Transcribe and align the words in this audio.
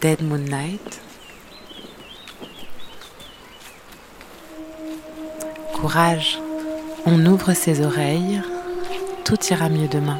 Dead 0.00 0.22
Moon 0.22 0.38
Night. 0.38 1.02
Courage, 5.74 6.38
on 7.04 7.26
ouvre 7.26 7.52
ses 7.52 7.84
oreilles, 7.84 8.40
tout 9.24 9.36
ira 9.50 9.68
mieux 9.68 9.88
demain. 9.88 10.18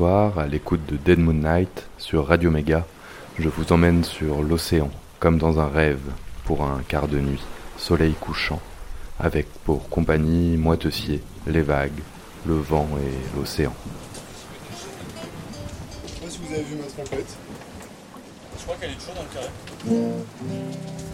Soir, 0.00 0.38
à 0.38 0.46
l'écoute 0.46 0.80
de 0.86 0.96
Dead 0.96 1.18
Moon 1.18 1.34
Night 1.34 1.86
sur 1.98 2.26
Radio 2.26 2.50
Méga, 2.50 2.86
je 3.38 3.50
vous 3.50 3.70
emmène 3.70 4.02
sur 4.02 4.40
l'océan, 4.40 4.88
comme 5.18 5.36
dans 5.36 5.60
un 5.60 5.68
rêve, 5.68 6.00
pour 6.46 6.64
un 6.64 6.80
quart 6.88 7.06
de 7.06 7.18
nuit, 7.18 7.42
soleil 7.76 8.14
couchant, 8.18 8.62
avec 9.18 9.46
pour 9.66 9.90
compagnie 9.90 10.56
Moitessier, 10.56 11.20
les 11.46 11.60
vagues, 11.60 12.00
le 12.46 12.54
vent 12.54 12.88
et 12.96 13.36
l'océan. 13.38 13.74
Je 16.06 16.14
sais 16.14 16.20
pas 16.22 16.30
si 16.30 16.38
vous 16.46 16.54
avez 16.54 16.62
vu 16.62 16.76
ma 16.76 16.86
trompette. 17.04 17.36
Je 18.56 18.62
crois 18.62 18.76
qu'elle 18.80 18.92
est 18.92 18.94
toujours 18.94 19.16
dans 19.16 19.22
le 19.22 19.28
carré. 19.34 21.09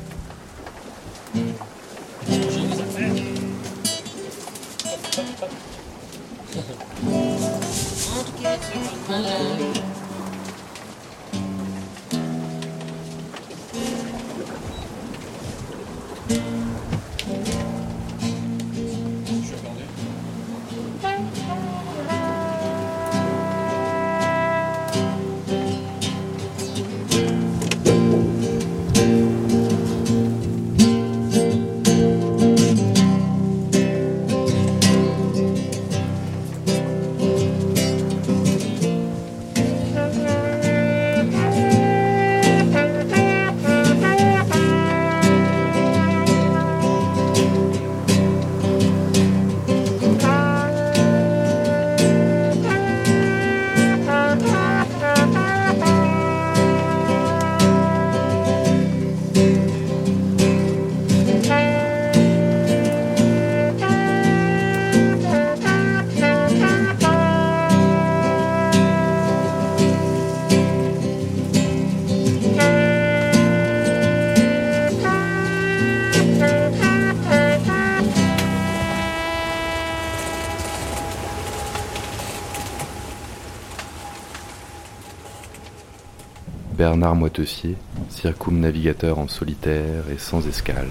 Bernard 86.97 87.17
Moitessier, 87.17 87.77
circumnavigateur 88.09 89.19
en 89.19 89.29
solitaire 89.29 90.05
et 90.11 90.17
sans 90.17 90.49
escale, 90.49 90.89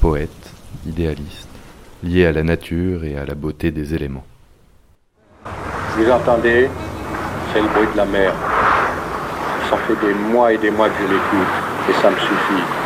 poète, 0.00 0.30
idéaliste, 0.86 1.50
lié 2.02 2.24
à 2.24 2.32
la 2.32 2.42
nature 2.42 3.04
et 3.04 3.18
à 3.18 3.26
la 3.26 3.34
beauté 3.34 3.70
des 3.70 3.94
éléments. 3.94 4.24
Vous 5.44 6.10
entendez 6.10 6.70
C'est 7.52 7.60
le 7.60 7.68
bruit 7.68 7.86
de 7.92 7.98
la 7.98 8.06
mer. 8.06 8.32
Ça 9.68 9.76
fait 9.86 10.06
des 10.06 10.14
mois 10.14 10.54
et 10.54 10.56
des 10.56 10.70
mois 10.70 10.88
que 10.88 10.94
je 11.02 11.12
l'écoute 11.12 11.90
et 11.90 11.92
ça 12.00 12.10
me 12.10 12.16
suffit. 12.16 12.85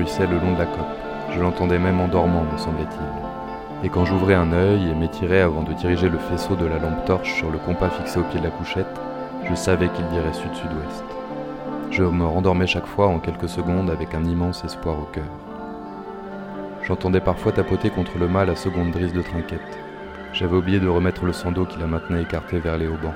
Le 0.00 0.38
long 0.38 0.54
de 0.54 0.58
la 0.58 0.66
coque. 0.66 0.98
Je 1.34 1.40
l'entendais 1.40 1.78
même 1.78 2.00
en 2.00 2.08
dormant, 2.08 2.44
me 2.50 2.58
semblait-il. 2.58 3.84
Et 3.84 3.90
quand 3.90 4.06
j'ouvrais 4.06 4.34
un 4.34 4.52
œil 4.52 4.90
et 4.90 4.94
m'étirais 4.94 5.42
avant 5.42 5.62
de 5.62 5.74
diriger 5.74 6.08
le 6.08 6.18
faisceau 6.18 6.56
de 6.56 6.64
la 6.64 6.78
lampe 6.78 7.04
torche 7.04 7.34
sur 7.34 7.50
le 7.50 7.58
compas 7.58 7.90
fixé 7.90 8.18
au 8.18 8.22
pied 8.24 8.40
de 8.40 8.44
la 8.44 8.50
couchette, 8.50 9.00
je 9.48 9.54
savais 9.54 9.88
qu'il 9.88 10.06
dirait 10.08 10.32
sud-sud-ouest. 10.32 11.04
Je 11.90 12.02
me 12.02 12.24
rendormais 12.24 12.66
chaque 12.66 12.86
fois 12.86 13.08
en 13.08 13.18
quelques 13.18 13.48
secondes 13.48 13.90
avec 13.90 14.14
un 14.14 14.24
immense 14.24 14.64
espoir 14.64 14.98
au 14.98 15.08
cœur. 15.12 15.30
J'entendais 16.82 17.20
parfois 17.20 17.52
tapoter 17.52 17.90
contre 17.90 18.18
le 18.18 18.26
mât 18.26 18.46
la 18.46 18.56
seconde 18.56 18.92
brise 18.92 19.12
de 19.12 19.22
trinquette. 19.22 19.78
J'avais 20.32 20.56
oublié 20.56 20.80
de 20.80 20.88
remettre 20.88 21.26
le 21.26 21.32
sando 21.32 21.66
qui 21.66 21.78
la 21.78 21.86
maintenait 21.86 22.22
écartée 22.22 22.58
vers 22.58 22.78
les 22.78 22.86
haubans. 22.86 23.14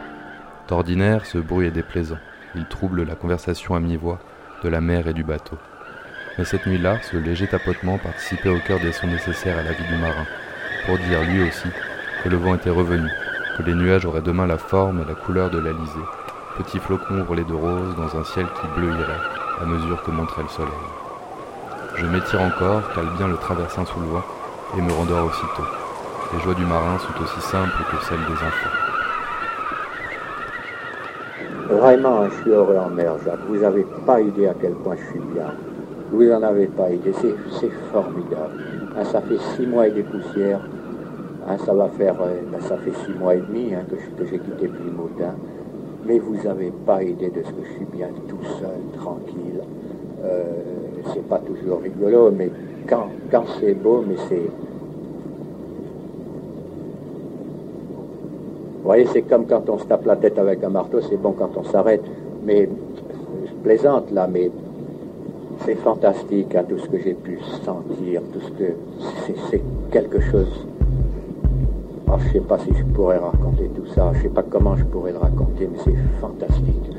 D'ordinaire, 0.68 1.24
ce 1.24 1.38
bruit 1.38 1.66
est 1.66 1.70
déplaisant. 1.70 2.18
Il 2.54 2.66
trouble 2.66 3.04
la 3.04 3.14
conversation 3.14 3.74
à 3.74 3.80
mi-voix 3.80 4.18
de 4.62 4.68
la 4.68 4.80
mer 4.80 5.08
et 5.08 5.14
du 5.14 5.24
bateau. 5.24 5.56
Mais 6.36 6.44
cette 6.44 6.66
nuit-là, 6.66 6.98
ce 7.02 7.16
léger 7.16 7.46
tapotement 7.46 7.96
participait 7.98 8.48
au 8.48 8.58
cœur 8.58 8.80
des 8.80 8.90
sons 8.90 9.06
nécessaires 9.06 9.58
à 9.58 9.62
la 9.62 9.72
vie 9.72 9.84
du 9.84 9.96
marin, 9.96 10.26
pour 10.84 10.98
dire 10.98 11.22
lui 11.22 11.46
aussi 11.48 11.68
que 12.22 12.28
le 12.28 12.36
vent 12.36 12.56
était 12.56 12.70
revenu, 12.70 13.08
que 13.56 13.62
les 13.62 13.74
nuages 13.74 14.04
auraient 14.04 14.20
demain 14.20 14.46
la 14.46 14.58
forme 14.58 15.00
et 15.00 15.04
la 15.04 15.14
couleur 15.14 15.50
de 15.50 15.58
l'Alizé, 15.58 16.00
petits 16.58 16.80
flocons 16.80 17.24
roulés 17.24 17.44
de 17.44 17.54
rose 17.54 17.94
dans 17.96 18.18
un 18.18 18.24
ciel 18.24 18.46
qui 18.60 18.66
bleuirait 18.80 19.20
à 19.60 19.64
mesure 19.64 20.02
que 20.02 20.10
montrait 20.10 20.42
le 20.42 20.48
soleil. 20.48 20.72
Je 21.96 22.06
m'étire 22.06 22.42
encore, 22.42 22.82
bien 23.16 23.28
le 23.28 23.36
traversin 23.36 23.84
sous 23.84 24.00
le 24.00 24.06
vent, 24.06 24.24
et 24.76 24.80
me 24.80 24.92
rendors 24.92 25.26
aussitôt. 25.26 25.68
Les 26.32 26.40
joies 26.40 26.54
du 26.54 26.64
marin 26.64 26.98
sont 26.98 27.22
aussi 27.22 27.40
simples 27.42 27.84
que 27.92 28.04
celles 28.04 28.18
des 28.18 28.32
enfants. 28.32 28.74
Vraiment, 31.70 32.28
je 32.28 32.42
suis 32.42 32.50
heureux 32.50 32.76
en 32.76 32.90
mer, 32.90 33.12
Jacques. 33.24 33.38
Vous 33.48 33.58
n'avez 33.58 33.86
pas 34.04 34.20
idée 34.20 34.48
à 34.48 34.54
quel 34.60 34.72
point 34.74 34.96
je 34.96 35.10
suis 35.12 35.20
bien. 35.32 35.54
Vous 36.14 36.22
n'en 36.22 36.42
avez 36.44 36.66
pas 36.66 36.90
idée. 36.92 37.12
C'est, 37.20 37.70
formidable. 37.92 38.62
Hein, 38.96 39.04
ça 39.04 39.20
fait 39.20 39.38
six 39.56 39.66
mois 39.66 39.88
et 39.88 39.90
des 39.90 40.04
poussières. 40.04 40.60
Hein, 41.48 41.56
ça 41.66 41.74
va 41.74 41.88
faire, 41.88 42.14
euh, 42.22 42.40
ben, 42.52 42.60
ça 42.60 42.76
fait 42.76 42.92
six 43.04 43.18
mois 43.18 43.34
et 43.34 43.40
demi 43.40 43.74
hein, 43.74 43.82
que, 43.90 44.24
j'ai 44.24 44.38
quitté 44.38 44.68
Plymouth. 44.68 45.10
hein. 45.20 45.34
Mais 46.06 46.20
vous 46.20 46.36
n'avez 46.44 46.70
pas 46.86 47.02
idée 47.02 47.30
de 47.30 47.42
ce 47.42 47.50
que 47.50 47.64
je 47.66 47.72
suis 47.72 47.84
bien 47.86 48.10
tout 48.28 48.44
seul, 48.60 48.78
tranquille. 48.96 49.60
Euh, 50.22 50.44
c'est 51.12 51.26
pas 51.26 51.40
toujours 51.40 51.80
rigolo, 51.80 52.30
mais 52.30 52.48
quand, 52.88 53.08
quand 53.32 53.44
c'est 53.58 53.74
beau, 53.74 54.04
mais 54.06 54.16
c'est. 54.28 54.36
Vous 58.76 58.84
voyez, 58.84 59.06
c'est 59.12 59.22
comme 59.22 59.46
quand 59.46 59.68
on 59.68 59.78
se 59.78 59.84
tape 59.86 60.06
la 60.06 60.14
tête 60.14 60.38
avec 60.38 60.62
un 60.62 60.68
marteau, 60.68 61.00
c'est 61.00 61.16
bon 61.16 61.32
quand 61.32 61.50
on 61.56 61.64
s'arrête. 61.64 62.04
Mais 62.44 62.68
je 63.46 63.52
plaisante 63.64 64.12
là, 64.12 64.28
mais 64.30 64.52
c'est 65.64 65.76
fantastique, 65.76 66.54
hein, 66.54 66.64
tout 66.68 66.78
ce 66.78 66.88
que 66.88 66.98
j'ai 66.98 67.14
pu 67.14 67.38
sentir, 67.64 68.20
tout 68.32 68.40
ce 68.40 68.50
que 68.50 68.72
c'est, 69.50 69.62
quelque 69.90 70.20
chose. 70.20 70.66
Ah, 72.08 72.16
je 72.18 72.32
sais 72.32 72.40
pas 72.40 72.58
si 72.58 72.70
je 72.76 72.84
pourrais 72.84 73.18
raconter 73.18 73.70
tout 73.74 73.86
ça, 73.94 74.12
je 74.14 74.22
sais 74.22 74.28
pas 74.28 74.42
comment 74.42 74.76
je 74.76 74.84
pourrais 74.84 75.12
le 75.12 75.18
raconter, 75.18 75.68
mais 75.70 75.78
c'est 75.84 75.94
fantastique. 76.20 76.90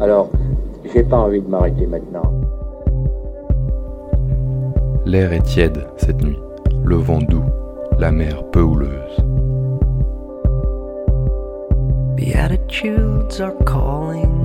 Alors, 0.00 0.30
j'ai 0.92 1.02
pas 1.02 1.18
envie 1.18 1.40
de 1.40 1.48
m'arrêter 1.48 1.86
maintenant. 1.86 2.32
L'air 5.04 5.32
est 5.32 5.42
tiède 5.42 5.86
cette 5.96 6.22
nuit, 6.22 6.38
le 6.84 6.96
vent 6.96 7.18
doux, 7.18 7.44
la 7.98 8.12
mer 8.12 8.44
peu 8.50 8.60
houleuse. 8.62 9.24
Beatitudes 12.16 13.40
are 13.40 13.56
calling. 13.64 14.41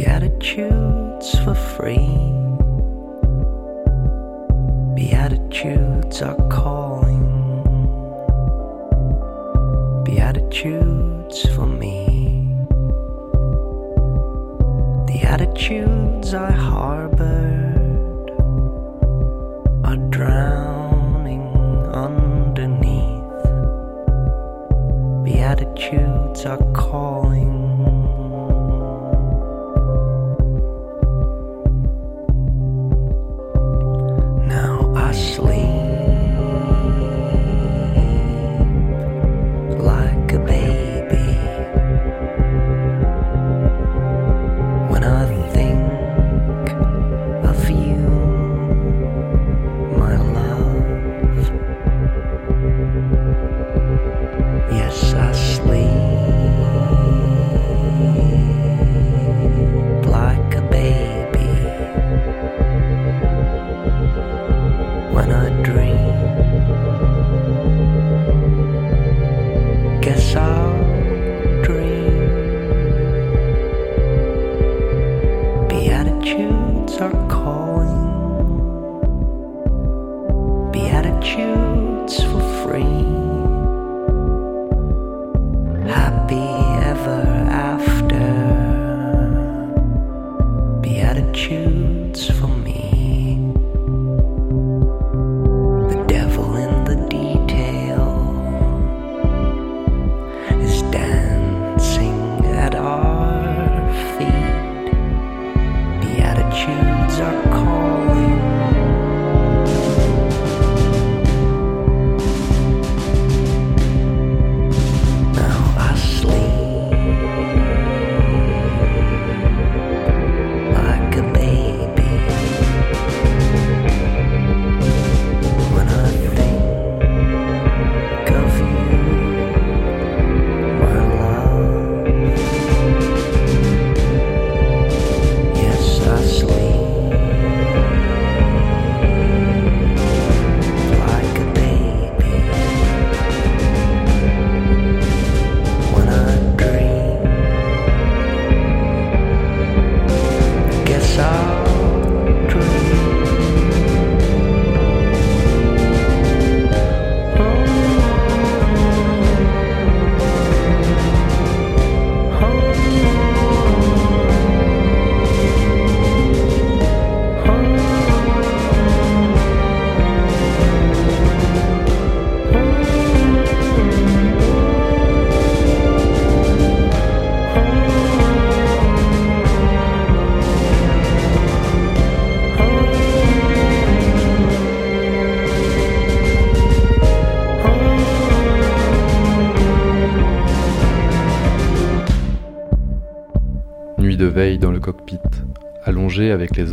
Beatitudes 0.00 1.38
for 1.40 1.54
free. 1.54 2.08
Beatitudes 4.94 6.22
are 6.22 6.40
calling. 6.48 7.26
Beatitudes 10.06 11.46
for 11.54 11.66
me. 11.66 12.06
The 15.08 15.20
attitudes 15.24 16.32
I 16.32 16.50
harbored 16.50 18.30
are 19.84 20.00
drowning 20.08 21.46
underneath. 21.92 23.44
Beatitudes 25.26 26.46
are 26.46 26.72
calling. 26.72 27.19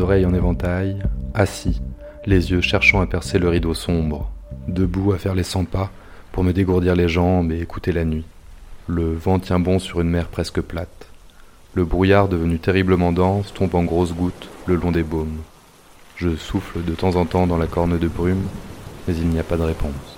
Oreilles 0.08 0.26
en 0.26 0.34
éventail, 0.34 0.96
assis, 1.34 1.82
les 2.26 2.52
yeux 2.52 2.62
cherchant 2.62 3.02
à 3.02 3.08
percer 3.08 3.40
le 3.40 3.50
rideau 3.50 3.74
sombre, 3.74 4.32
debout 4.70 5.12
à 5.12 5.18
faire 5.18 5.36
les 5.36 5.44
cent 5.44 5.66
pas 5.66 5.92
pour 6.32 6.46
me 6.46 6.54
dégourdir 6.54 6.96
les 6.96 7.10
jambes 7.10 7.52
et 7.52 7.60
écouter 7.60 7.92
la 7.92 8.06
nuit. 8.06 8.24
Le 8.88 9.14
vent 9.14 9.38
tient 9.38 9.60
bon 9.60 9.80
sur 9.80 10.00
une 10.00 10.10
mer 10.10 10.30
presque 10.30 10.62
plate. 10.62 11.08
Le 11.74 11.84
brouillard 11.84 12.30
devenu 12.30 12.58
terriblement 12.58 13.12
dense 13.12 13.54
tombe 13.54 13.76
en 13.76 13.84
grosses 13.84 14.14
gouttes 14.14 14.48
le 14.66 14.76
long 14.76 14.94
des 14.94 15.04
baumes. 15.04 15.42
Je 16.16 16.38
souffle 16.38 16.86
de 16.86 16.94
temps 16.94 17.18
en 17.18 17.26
temps 17.26 17.46
dans 17.46 17.58
la 17.58 17.68
corne 17.68 18.00
de 18.00 18.08
brume, 18.08 18.48
mais 19.10 19.14
il 19.14 19.28
n'y 19.28 19.40
a 19.40 19.44
pas 19.44 19.58
de 19.58 19.64
réponse. 19.64 20.18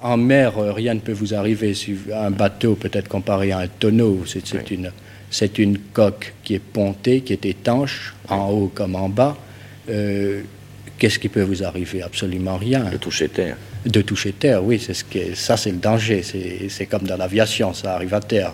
En 0.00 0.16
mer, 0.16 0.56
euh, 0.56 0.72
rien 0.72 0.94
ne 0.94 1.00
peut 1.00 1.12
vous 1.12 1.34
arriver. 1.34 1.74
Un 2.14 2.30
bateau 2.30 2.76
peut 2.76 2.90
être 2.94 3.08
comparé 3.08 3.52
à 3.52 3.58
un 3.58 3.68
tonneau. 3.68 4.22
C'est 4.24 4.46
c'est 4.46 4.70
une, 4.70 4.90
c'est 5.32 5.58
une 5.58 5.78
coque 5.78 6.34
qui 6.44 6.54
est 6.54 6.58
pontée, 6.60 7.22
qui 7.22 7.32
est 7.32 7.44
étanche, 7.46 8.14
en 8.28 8.50
haut 8.50 8.70
comme 8.72 8.94
en 8.94 9.08
bas. 9.08 9.36
Euh, 9.90 10.42
Qu'est-ce 10.98 11.18
qui 11.18 11.28
peut 11.28 11.42
vous 11.42 11.64
arriver? 11.64 12.00
Absolument 12.00 12.56
rien. 12.58 12.84
De 12.84 12.96
toucher 12.96 13.28
terre. 13.28 13.56
De 13.84 14.02
toucher 14.02 14.32
terre, 14.32 14.62
oui, 14.62 14.78
c'est 14.78 14.94
ce 14.94 15.02
qui 15.02 15.18
est- 15.18 15.34
ça 15.34 15.56
c'est 15.56 15.72
le 15.72 15.78
danger. 15.78 16.22
C'est 16.68 16.86
comme 16.86 17.02
dans 17.02 17.16
l'aviation, 17.16 17.74
ça 17.74 17.94
arrive 17.96 18.14
à 18.14 18.20
terre. 18.20 18.52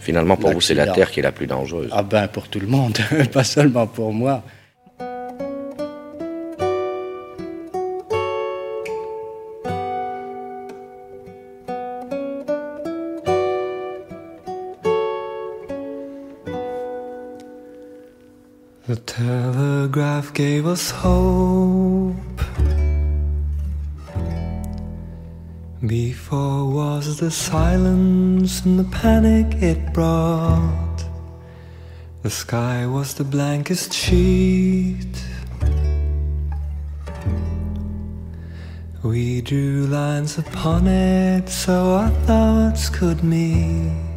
Finalement, 0.00 0.38
pour 0.38 0.50
vous, 0.52 0.62
c'est 0.62 0.72
la 0.74 0.86
terre 0.86 1.10
qui 1.10 1.20
est 1.20 1.22
la 1.22 1.32
plus 1.32 1.46
dangereuse. 1.46 1.90
Ah 1.92 2.02
ben 2.02 2.26
pour 2.28 2.48
tout 2.48 2.60
le 2.60 2.66
monde, 2.68 2.96
pas 3.32 3.44
seulement 3.44 3.86
pour 3.86 4.14
moi. 4.14 4.42
The 18.90 18.96
telegraph 18.96 20.34
gave 20.34 20.66
us 20.66 20.90
hope. 20.90 22.16
Before 25.86 26.68
was 26.68 27.20
the 27.20 27.30
silence 27.30 28.64
and 28.64 28.80
the 28.80 28.90
panic 28.90 29.62
it 29.62 29.92
brought. 29.92 31.04
The 32.22 32.30
sky 32.30 32.84
was 32.84 33.14
the 33.14 33.22
blankest 33.22 33.92
sheet. 33.92 35.24
We 39.04 39.40
drew 39.40 39.86
lines 39.86 40.36
upon 40.36 40.88
it 40.88 41.48
so 41.48 41.92
our 41.92 42.10
thoughts 42.26 42.88
could 42.88 43.22
meet 43.22 44.10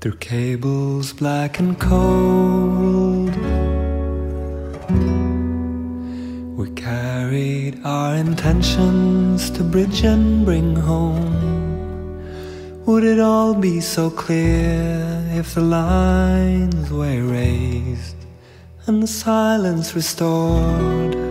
through 0.00 0.18
cables 0.18 1.12
black 1.12 1.58
and 1.58 1.76
cold. 1.80 3.19
Our 7.84 8.14
intentions 8.14 9.50
to 9.50 9.62
bridge 9.64 10.02
and 10.04 10.44
bring 10.44 10.76
home. 10.76 11.50
Would 12.84 13.04
it 13.04 13.20
all 13.20 13.54
be 13.54 13.80
so 13.80 14.10
clear 14.10 15.24
if 15.32 15.54
the 15.54 15.62
lines 15.62 16.90
were 16.90 17.10
erased 17.10 18.16
and 18.86 19.02
the 19.02 19.06
silence 19.06 19.94
restored? 19.94 21.29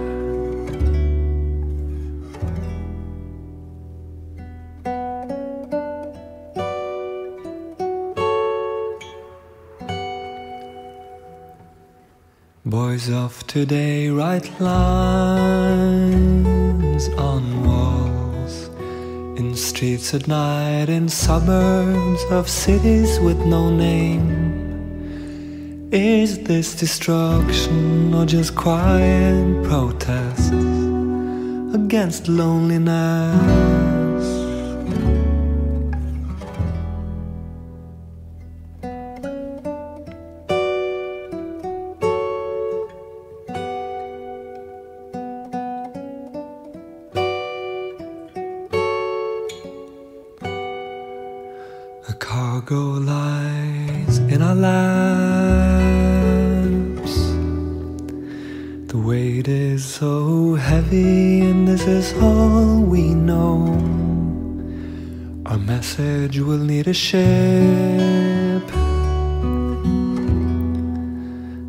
Of 13.29 13.45
today 13.45 14.09
write 14.09 14.50
lines 14.59 15.09
on 17.09 17.43
walls 17.67 18.55
in 19.39 19.55
streets 19.55 20.15
at 20.15 20.27
night, 20.27 20.89
in 20.89 21.07
suburbs 21.07 22.24
of 22.31 22.50
cities 22.50 23.19
with 23.19 23.38
no 23.45 23.69
name. 23.69 24.27
Is 25.91 26.39
this 26.50 26.74
destruction 26.74 28.15
or 28.15 28.25
just 28.25 28.55
quiet 28.55 29.63
protests 29.63 30.50
against 31.79 32.27
loneliness? 32.27 34.08
Ship 67.09 68.67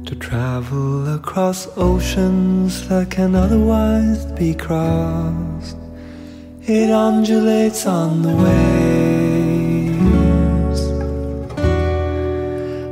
to 0.05 0.15
travel 0.21 1.15
across 1.15 1.67
oceans 1.79 2.87
that 2.89 3.11
can 3.11 3.35
otherwise 3.35 4.27
be 4.33 4.53
crossed. 4.53 5.79
It 6.61 6.91
undulates 6.91 7.87
on 7.87 8.21
the 8.21 8.35
waves 8.45 9.21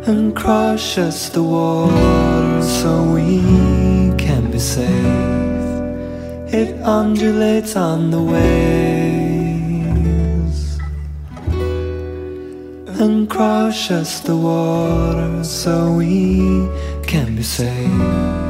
and 0.08 0.34
crushes 0.34 1.28
the 1.28 1.42
water 1.42 2.62
so 2.62 2.90
we 3.12 3.42
can 4.16 4.50
be 4.50 4.58
safe. 4.58 4.88
It 6.60 6.80
undulates 6.82 7.76
on 7.76 8.10
the 8.10 8.22
waves 8.22 8.97
and 13.00 13.30
crushes 13.30 14.20
the 14.22 14.36
water 14.36 15.44
so 15.44 15.92
we 15.92 16.68
can 17.06 17.36
be 17.36 17.42
safe. 17.42 18.47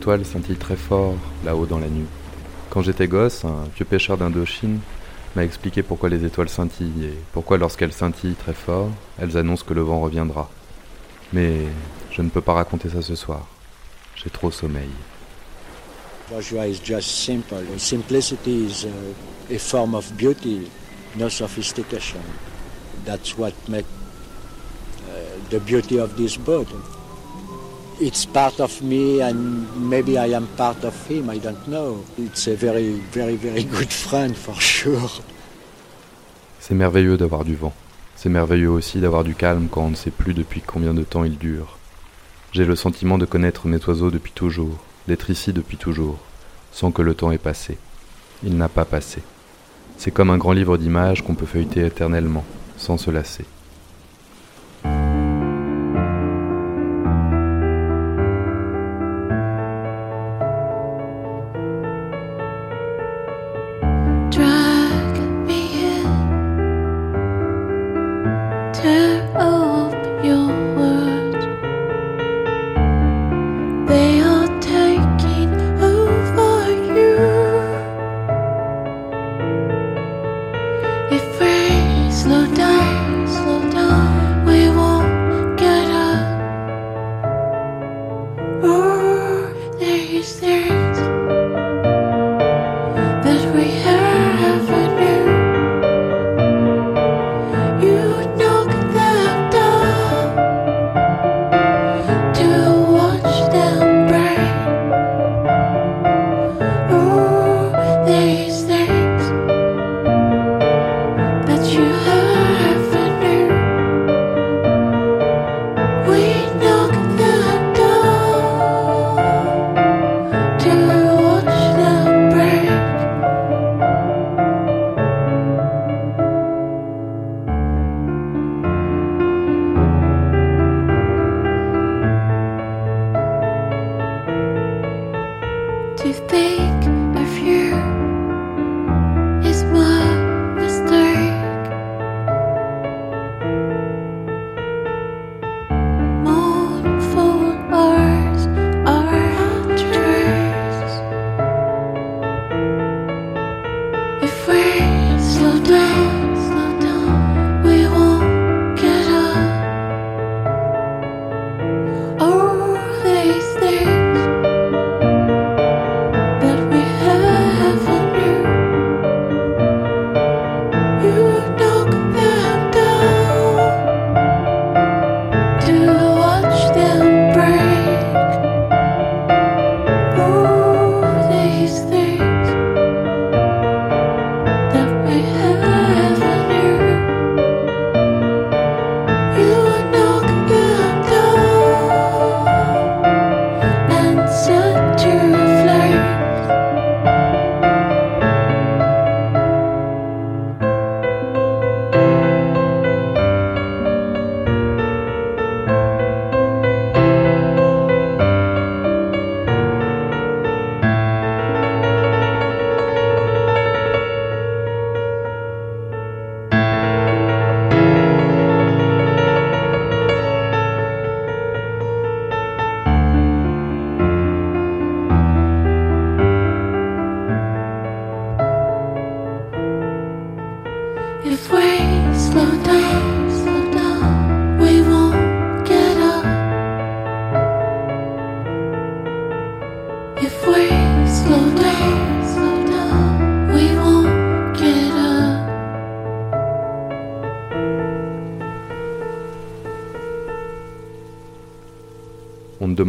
Les 0.00 0.04
étoiles 0.04 0.24
scintillent 0.24 0.56
très 0.56 0.76
fort 0.76 1.14
là-haut 1.44 1.66
dans 1.66 1.78
la 1.78 1.90
nuit. 1.90 2.06
Quand 2.70 2.80
j'étais 2.80 3.06
gosse, 3.06 3.44
un 3.44 3.64
vieux 3.76 3.84
pêcheur 3.84 4.16
d'Indochine 4.16 4.78
m'a 5.36 5.44
expliqué 5.44 5.82
pourquoi 5.82 6.08
les 6.08 6.24
étoiles 6.24 6.48
scintillent 6.48 7.04
et 7.04 7.14
pourquoi 7.34 7.58
lorsqu'elles 7.58 7.92
scintillent 7.92 8.34
très 8.34 8.54
fort, 8.54 8.88
elles 9.18 9.36
annoncent 9.36 9.66
que 9.66 9.74
le 9.74 9.82
vent 9.82 10.00
reviendra. 10.00 10.48
Mais 11.34 11.52
je 12.12 12.22
ne 12.22 12.30
peux 12.30 12.40
pas 12.40 12.54
raconter 12.54 12.88
ça 12.88 13.02
ce 13.02 13.14
soir. 13.14 13.46
J'ai 14.16 14.30
trop 14.30 14.50
sommeil. 14.50 14.88
Joshua 16.30 16.66
is 16.66 16.80
just 16.82 17.10
simple. 17.10 17.62
Simplicity 17.76 18.68
is 18.68 18.86
a, 18.86 19.54
a 19.54 19.58
form 19.58 19.94
of 19.94 20.10
beauty, 20.16 20.70
no 21.18 21.28
sophistication. 21.28 22.22
That's 23.04 23.36
what 23.36 23.52
makes 23.68 23.86
uh, 25.10 25.50
the 25.50 25.60
beauty 25.60 25.98
of 25.98 26.16
this. 26.16 26.38
It's 28.00 28.24
part 28.26 28.60
of 28.60 28.80
me 28.82 29.20
and 29.20 29.66
maybe 29.76 30.18
I 30.18 30.34
am 30.34 30.46
part 30.56 30.84
of 30.84 30.94
him, 31.08 31.30
I 31.30 31.38
don't 31.38 31.66
know. 31.68 32.02
It's 32.18 32.48
a 32.48 32.54
very, 32.54 33.00
very, 33.12 33.36
good 33.64 33.92
friend 33.92 34.34
for 34.34 34.60
sure. 34.60 35.22
C'est 36.60 36.74
merveilleux 36.74 37.16
d'avoir 37.16 37.44
du 37.44 37.54
vent. 37.54 37.72
C'est 38.16 38.28
merveilleux 38.28 38.70
aussi 38.70 39.00
d'avoir 39.00 39.24
du 39.24 39.34
calme 39.34 39.68
quand 39.70 39.82
on 39.82 39.90
ne 39.90 39.96
sait 39.96 40.10
plus 40.10 40.34
depuis 40.34 40.60
combien 40.60 40.94
de 40.94 41.02
temps 41.02 41.24
il 41.24 41.38
dure. 41.38 41.78
J'ai 42.52 42.64
le 42.64 42.76
sentiment 42.76 43.18
de 43.18 43.26
connaître 43.26 43.66
mes 43.66 43.82
oiseaux 43.86 44.10
depuis 44.10 44.32
toujours, 44.32 44.78
d'être 45.06 45.30
ici 45.30 45.52
depuis 45.52 45.76
toujours, 45.76 46.18
sans 46.72 46.90
que 46.90 47.02
le 47.02 47.14
temps 47.14 47.32
ait 47.32 47.38
passé. 47.38 47.78
Il 48.42 48.56
n'a 48.56 48.68
pas 48.68 48.84
passé. 48.84 49.22
C'est 49.98 50.10
comme 50.10 50.30
un 50.30 50.38
grand 50.38 50.52
livre 50.52 50.78
d'images 50.78 51.22
qu'on 51.22 51.34
peut 51.34 51.46
feuilleter 51.46 51.84
éternellement, 51.84 52.44
sans 52.76 52.96
se 52.96 53.10
lasser. 53.10 53.44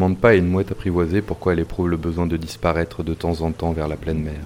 Demande 0.01 0.17
pas 0.17 0.29
à 0.29 0.33
une 0.33 0.47
mouette 0.47 0.71
apprivoisée 0.71 1.21
pourquoi 1.21 1.53
elle 1.53 1.59
éprouve 1.59 1.87
le 1.87 1.95
besoin 1.95 2.25
de 2.25 2.35
disparaître 2.35 3.03
de 3.03 3.13
temps 3.13 3.41
en 3.41 3.51
temps 3.51 3.71
vers 3.71 3.87
la 3.87 3.97
pleine 3.97 4.23
mer. 4.23 4.41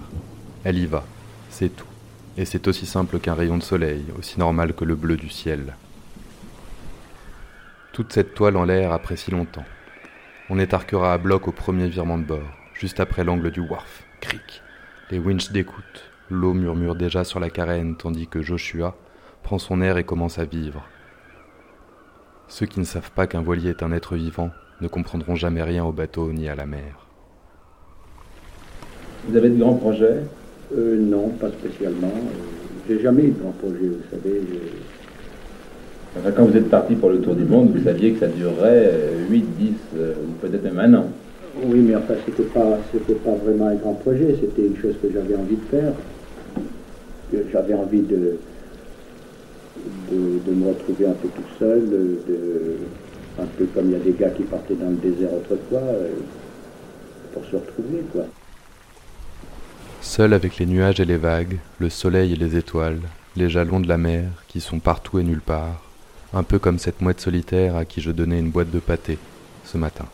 Elle 0.65 0.77
y 0.77 0.85
va, 0.85 1.05
c'est 1.49 1.73
tout. 1.73 1.87
Et 2.35 2.43
c'est 2.43 2.67
aussi 2.67 2.85
simple 2.85 3.19
qu'un 3.19 3.35
rayon 3.35 3.57
de 3.57 3.63
soleil, 3.63 4.03
aussi 4.19 4.37
normal 4.37 4.73
que 4.73 4.83
le 4.83 4.95
bleu 4.95 5.15
du 5.15 5.29
ciel. 5.29 5.77
Toute 7.93 8.11
cette 8.11 8.33
toile 8.33 8.57
en 8.57 8.65
l'air 8.65 8.91
après 8.91 9.15
si 9.15 9.31
longtemps. 9.31 9.63
On 10.49 10.59
étarquera 10.59 11.13
à 11.13 11.17
bloc 11.17 11.47
au 11.47 11.53
premier 11.53 11.87
virement 11.87 12.17
de 12.17 12.25
bord, 12.25 12.51
juste 12.73 12.99
après 12.99 13.23
l'angle 13.23 13.49
du 13.49 13.61
wharf. 13.61 14.03
Cric. 14.19 14.61
Les 15.09 15.19
winches 15.19 15.53
d'écoute. 15.53 16.11
L'eau 16.29 16.53
murmure 16.53 16.95
déjà 16.95 17.23
sur 17.23 17.39
la 17.39 17.49
carène 17.49 17.95
tandis 17.95 18.27
que 18.27 18.41
Joshua 18.41 18.93
prend 19.41 19.57
son 19.57 19.81
air 19.81 19.97
et 19.97 20.03
commence 20.03 20.37
à 20.37 20.43
vivre. 20.43 20.85
Ceux 22.49 22.65
qui 22.65 22.81
ne 22.81 22.85
savent 22.85 23.11
pas 23.11 23.25
qu'un 23.25 23.41
voilier 23.41 23.69
est 23.69 23.83
un 23.83 23.93
être 23.93 24.17
vivant 24.17 24.51
ne 24.81 24.87
comprendront 24.87 25.35
jamais 25.35 25.63
rien 25.63 25.85
au 25.85 25.91
bateau 25.91 26.31
ni 26.31 26.47
à 26.47 26.55
la 26.55 26.65
mer. 26.65 27.07
Vous 29.27 29.35
avez 29.35 29.49
de 29.49 29.57
grands 29.57 29.75
projets? 29.75 30.21
Euh, 30.77 30.97
non, 30.97 31.29
pas 31.29 31.49
spécialement. 31.51 32.07
Euh, 32.07 32.87
J'ai 32.87 32.99
jamais 32.99 33.23
eu 33.23 33.31
de 33.31 33.39
grand 33.39 33.51
projet, 33.53 33.87
vous 33.87 34.03
savez. 34.11 34.41
je- 34.47 36.19
Enfin, 36.19 36.31
Quand 36.31 36.45
vous 36.45 36.55
êtes 36.55 36.69
parti 36.69 36.95
pour 36.95 37.09
le 37.09 37.19
tour 37.19 37.35
du 37.35 37.43
monde, 37.43 37.71
vous 37.75 37.83
saviez 37.83 38.13
que 38.13 38.19
ça 38.19 38.27
durerait 38.27 38.89
euh, 38.93 39.27
8, 39.29 39.41
10, 39.57 39.73
euh, 39.95 40.13
ou 40.13 40.31
peut-être 40.45 40.63
même 40.63 40.79
un 40.79 40.93
an. 40.93 41.05
Oui, 41.67 41.79
mais 41.79 41.95
enfin, 41.95 42.13
c'était 42.25 42.43
pas, 42.43 42.77
c'était 42.91 43.15
pas 43.15 43.33
vraiment 43.43 43.67
un 43.67 43.75
grand 43.75 43.93
projet. 43.95 44.35
C'était 44.39 44.65
une 44.67 44.75
chose 44.77 44.95
que 45.01 45.11
j'avais 45.11 45.35
envie 45.35 45.55
de 45.57 45.65
faire. 45.71 45.93
Que 47.31 47.37
j'avais 47.51 47.73
envie 47.73 48.01
de, 48.01 48.37
de, 50.11 50.39
de 50.45 50.51
me 50.55 50.67
retrouver 50.69 51.05
un 51.07 51.13
peu 51.13 51.27
tout 51.29 51.49
seul, 51.59 51.81
de, 51.89 52.17
un 53.39 53.45
peu 53.45 53.65
comme 53.65 53.85
il 53.87 53.91
y 53.91 53.95
a 53.95 53.99
des 53.99 54.13
gars 54.13 54.29
qui 54.29 54.43
partaient 54.43 54.75
dans 54.75 54.89
le 54.89 54.95
désert 54.95 55.33
autrefois, 55.33 55.79
euh, 55.79 56.09
pour 57.33 57.43
se 57.45 57.55
retrouver, 57.55 58.01
quoi. 58.11 58.25
Seul 60.01 60.33
avec 60.33 60.57
les 60.57 60.65
nuages 60.65 60.99
et 60.99 61.05
les 61.05 61.17
vagues, 61.17 61.57
le 61.79 61.89
soleil 61.89 62.33
et 62.33 62.35
les 62.35 62.55
étoiles, 62.55 63.01
les 63.35 63.49
jalons 63.49 63.79
de 63.79 63.87
la 63.87 63.97
mer 63.97 64.29
qui 64.47 64.61
sont 64.61 64.79
partout 64.79 65.19
et 65.19 65.23
nulle 65.23 65.41
part, 65.41 65.81
un 66.33 66.43
peu 66.43 66.59
comme 66.59 66.79
cette 66.79 67.01
mouette 67.01 67.21
solitaire 67.21 67.75
à 67.75 67.85
qui 67.85 68.01
je 68.01 68.11
donnais 68.11 68.39
une 68.39 68.51
boîte 68.51 68.71
de 68.71 68.79
pâté 68.79 69.17
ce 69.63 69.77
matin. 69.77 70.05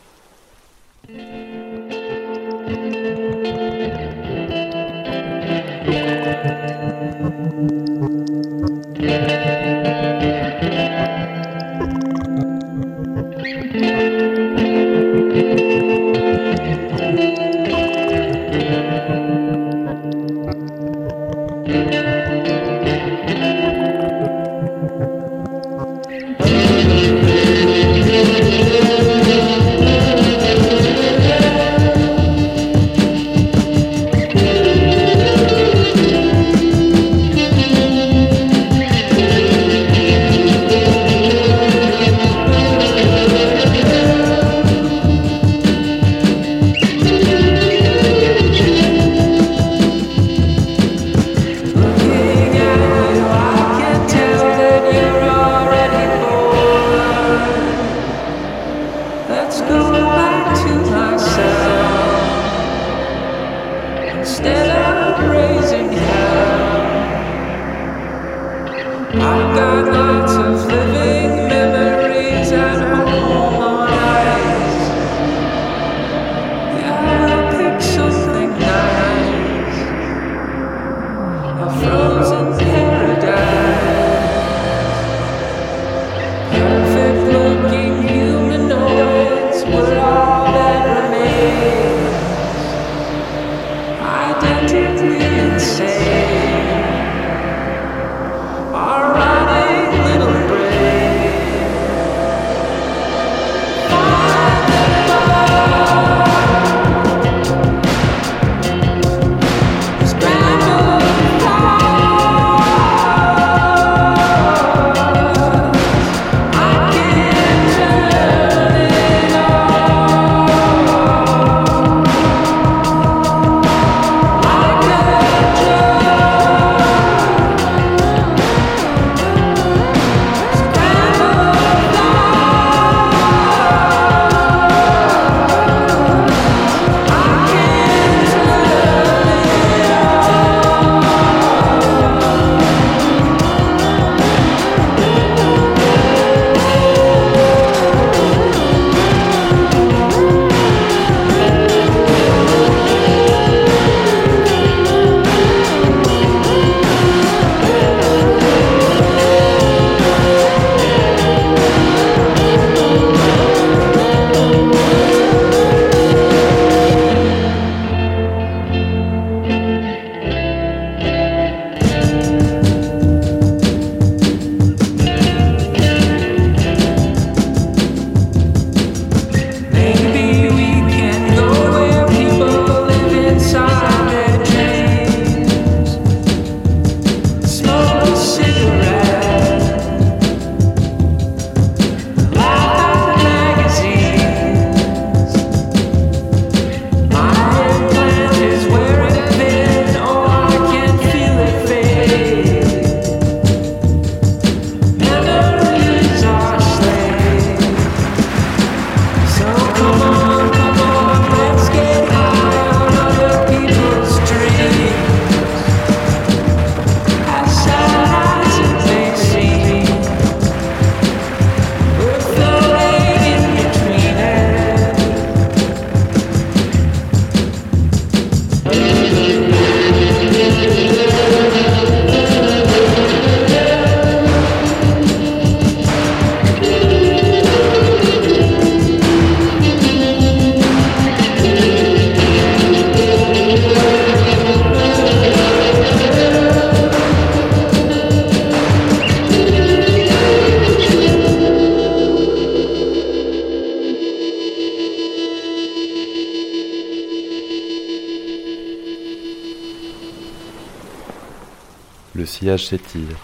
S'étire, 262.58 263.16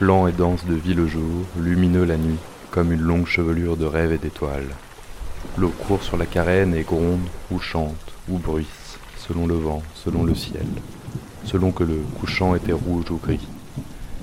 lent 0.00 0.26
et 0.26 0.32
dense 0.32 0.64
de 0.64 0.74
vie 0.74 0.94
le 0.94 1.06
jour, 1.06 1.44
lumineux 1.56 2.04
la 2.04 2.16
nuit, 2.16 2.38
comme 2.72 2.92
une 2.92 3.00
longue 3.00 3.26
chevelure 3.26 3.76
de 3.76 3.84
rêves 3.84 4.12
et 4.12 4.18
d'étoiles. 4.18 4.70
L'eau 5.56 5.68
court 5.68 6.02
sur 6.02 6.16
la 6.16 6.26
carène 6.26 6.74
et 6.74 6.82
gronde, 6.82 7.26
ou 7.52 7.60
chante, 7.60 8.12
ou 8.28 8.38
bruisse, 8.38 8.98
selon 9.16 9.46
le 9.46 9.54
vent, 9.54 9.82
selon 9.94 10.24
le 10.24 10.34
ciel, 10.34 10.66
selon 11.44 11.70
que 11.70 11.84
le 11.84 12.00
couchant 12.18 12.56
était 12.56 12.72
rouge 12.72 13.10
ou 13.10 13.18
gris. 13.18 13.46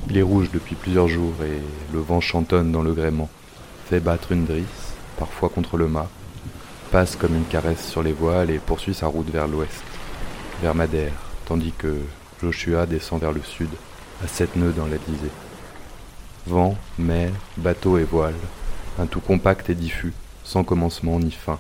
Il 0.10 0.18
est 0.18 0.24
rouge 0.24 0.50
depuis 0.54 0.76
plusieurs 0.76 1.08
jours 1.08 1.36
et 1.42 1.94
le 1.94 2.00
vent 2.00 2.20
chantonne 2.20 2.74
dans 2.74 2.84
le 2.84 2.94
gréement, 2.94 3.30
fait 3.90 4.02
battre 4.02 4.34
une 4.34 4.46
drisse, 4.46 4.94
parfois 5.18 5.48
contre 5.48 5.78
le 5.78 5.88
mât, 5.88 6.10
passe 6.92 7.16
comme 7.16 7.36
une 7.36 7.46
caresse 7.46 7.88
sur 7.88 8.04
les 8.04 8.14
voiles 8.14 8.50
et 8.50 8.60
poursuit 8.60 8.94
sa 8.94 9.08
route 9.08 9.30
vers 9.30 9.48
l'ouest, 9.48 9.84
vers 10.62 10.76
Madère, 10.76 11.14
tandis 11.46 11.74
que 11.78 11.96
Joshua 12.42 12.86
descend 12.86 13.22
vers 13.22 13.32
le 13.32 13.42
sud, 13.42 13.70
à 14.24 14.28
sept 14.28 14.56
nœuds 14.56 14.74
dans 14.76 14.86
l'Atlantique. 14.86 15.32
Vent, 16.46 16.78
mer, 16.98 17.32
bateau 17.58 17.98
et 17.98 18.04
voile, 18.04 18.36
un 18.98 19.06
tout 19.06 19.20
compact 19.20 19.70
et 19.70 19.76
diffus, 19.76 20.14
sans 20.44 20.64
commencement 20.64 21.20
ni 21.20 21.32
fin. 21.32 21.60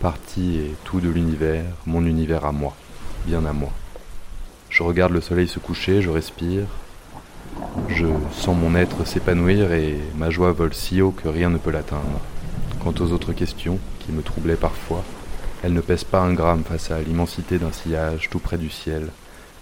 partie 0.00 0.58
et 0.58 0.74
tout 0.84 1.00
de 1.00 1.08
l'univers, 1.08 1.64
mon 1.86 2.04
univers 2.04 2.44
à 2.44 2.52
moi, 2.52 2.74
bien 3.26 3.44
à 3.46 3.52
moi. 3.52 3.70
Je 4.68 4.82
regarde 4.82 5.12
le 5.12 5.20
soleil 5.20 5.48
se 5.48 5.58
coucher, 5.58 6.02
je 6.02 6.10
respire, 6.10 6.66
je 7.88 8.06
sens 8.32 8.56
mon 8.56 8.74
être 8.74 9.06
s'épanouir 9.06 9.72
et 9.72 9.98
ma 10.16 10.30
joie 10.30 10.52
vole 10.52 10.74
si 10.74 11.00
haut 11.00 11.12
que 11.12 11.28
rien 11.28 11.48
ne 11.50 11.58
peut 11.58 11.70
l'atteindre. 11.70 12.20
Quant 12.82 12.94
aux 13.00 13.12
autres 13.12 13.32
questions, 13.32 13.78
qui 14.00 14.12
me 14.12 14.22
troublaient 14.22 14.56
parfois, 14.56 15.02
elles 15.62 15.72
ne 15.72 15.80
pèsent 15.80 16.04
pas 16.04 16.20
un 16.20 16.34
gramme 16.34 16.64
face 16.64 16.90
à 16.90 17.00
l'immensité 17.00 17.58
d'un 17.58 17.72
sillage 17.72 18.28
tout 18.30 18.38
près 18.38 18.58
du 18.58 18.68
ciel 18.68 19.08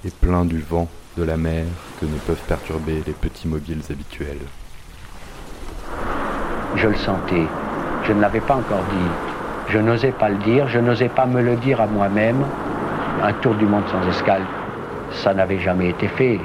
et 0.05 0.11
plein 0.11 0.45
du 0.45 0.61
vent 0.61 0.89
de 1.17 1.25
la 1.25 1.37
mer 1.37 1.65
que 2.01 2.07
ne 2.07 2.19
peuvent 2.19 2.43
perturber 2.49 3.03
les 3.07 3.13
petits 3.13 3.49
mobiles 3.49 3.83
habituels. 3.91 4.39
Je 6.77 6.89
le 6.89 6.95
sentais. 6.97 7.47
Je 8.05 8.13
ne 8.13 8.21
l'avais 8.21 8.41
pas 8.41 8.57
encore 8.57 8.83
dit. 8.91 9.11
Je 9.69 9.79
n'osais 9.79 10.13
pas 10.13 10.29
le 10.29 10.37
dire, 10.37 10.67
je 10.69 10.79
n'osais 10.79 11.09
pas 11.09 11.27
me 11.27 11.41
le 11.41 11.57
dire 11.57 11.81
à 11.81 11.87
moi-même. 11.87 12.45
Un 13.23 13.33
tour 13.35 13.55
du 13.55 13.67
monde 13.67 13.85
sans 13.89 14.09
escale, 14.09 14.43
ça 15.11 15.35
n'avait 15.35 15.61
jamais 15.61 15.91
été 15.91 16.09
fait. 16.09 16.41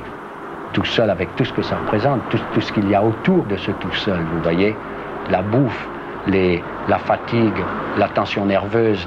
Tout 0.73 0.85
seul 0.85 1.09
avec 1.09 1.35
tout 1.35 1.45
ce 1.45 1.53
que 1.53 1.61
ça 1.61 1.77
représente, 1.77 2.21
tout, 2.29 2.61
ce 2.61 2.71
qu'il 2.73 2.89
y 2.89 2.95
a 2.95 3.03
autour 3.03 3.43
de 3.45 3.55
ce 3.57 3.71
tout 3.71 3.93
seul, 3.93 4.19
vous 4.33 4.41
voyez. 4.43 4.75
La 5.31 5.41
bouffe, 5.41 5.87
les, 6.27 6.61
la 6.87 6.99
fatigue, 6.99 7.63
la 7.97 8.07
tension 8.09 8.45
nerveuse. 8.45 9.05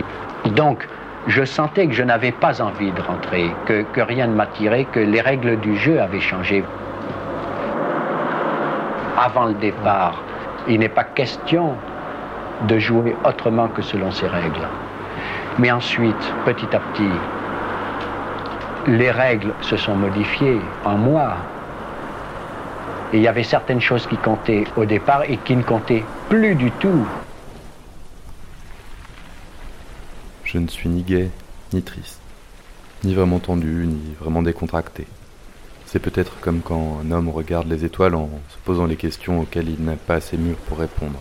Donc, 0.57 0.88
je 1.27 1.45
sentais 1.45 1.87
que 1.87 1.93
je 1.93 2.03
n'avais 2.03 2.33
pas 2.33 2.63
envie 2.63 2.93
de 2.93 3.03
rentrer, 3.03 3.51
que, 3.67 4.01
rien 4.01 4.27
ne 4.27 4.35
m'attirait, 4.35 4.85
que 4.85 5.01
les 5.01 5.21
règles 5.21 5.59
du 5.61 5.77
jeu 5.77 6.01
avaient 6.01 6.21
changé. 6.21 6.65
Avant 9.19 9.47
le 9.47 9.55
départ, 9.55 10.23
il 10.69 10.81
n'est 10.81 10.89
pas 10.89 11.05
question 11.05 11.75
de 12.69 12.79
jouer 12.79 13.17
autrement 13.25 13.69
que 13.69 13.83
selon 13.83 14.11
ces 14.11 14.27
règles. 14.27 14.67
Mais 15.59 15.71
ensuite, 15.71 16.35
petit 16.45 16.75
à 16.75 16.81
petit, 16.81 17.11
les 18.87 19.11
règles 19.11 19.53
se 19.61 19.77
sont 19.77 19.95
modifiées 19.95 20.61
en 20.85 20.97
moi. 20.97 21.37
Et 23.13 23.19
il 23.19 23.23
y 23.23 23.29
avait 23.29 23.43
certaines 23.43 23.81
choses 23.81 24.07
qui 24.07 24.17
comptaient 24.17 24.65
au 24.77 24.85
départ 24.85 25.25
et 25.29 25.37
qui 25.39 25.57
ne 25.57 25.63
comptaient 25.63 26.05
plus 26.29 26.55
du 26.55 26.71
tout. 26.73 27.05
Je 30.53 30.59
ne 30.59 30.67
suis 30.67 30.89
ni 30.89 31.03
gai, 31.03 31.31
ni 31.73 31.81
triste, 31.81 32.19
ni 33.05 33.15
vraiment 33.15 33.39
tendu, 33.39 33.87
ni 33.87 34.15
vraiment 34.19 34.43
décontracté. 34.43 35.07
C'est 35.87 36.01
peut-être 36.01 36.41
comme 36.41 36.61
quand 36.61 36.99
un 37.05 37.13
homme 37.13 37.29
regarde 37.29 37.69
les 37.69 37.85
étoiles 37.85 38.17
en 38.17 38.29
se 38.49 38.57
posant 38.65 38.87
les 38.87 38.97
questions 38.97 39.43
auxquelles 39.43 39.69
il 39.69 39.85
n'a 39.85 39.95
pas 39.95 40.17
assez 40.17 40.37
mûr 40.37 40.57
pour 40.57 40.79
répondre. 40.79 41.21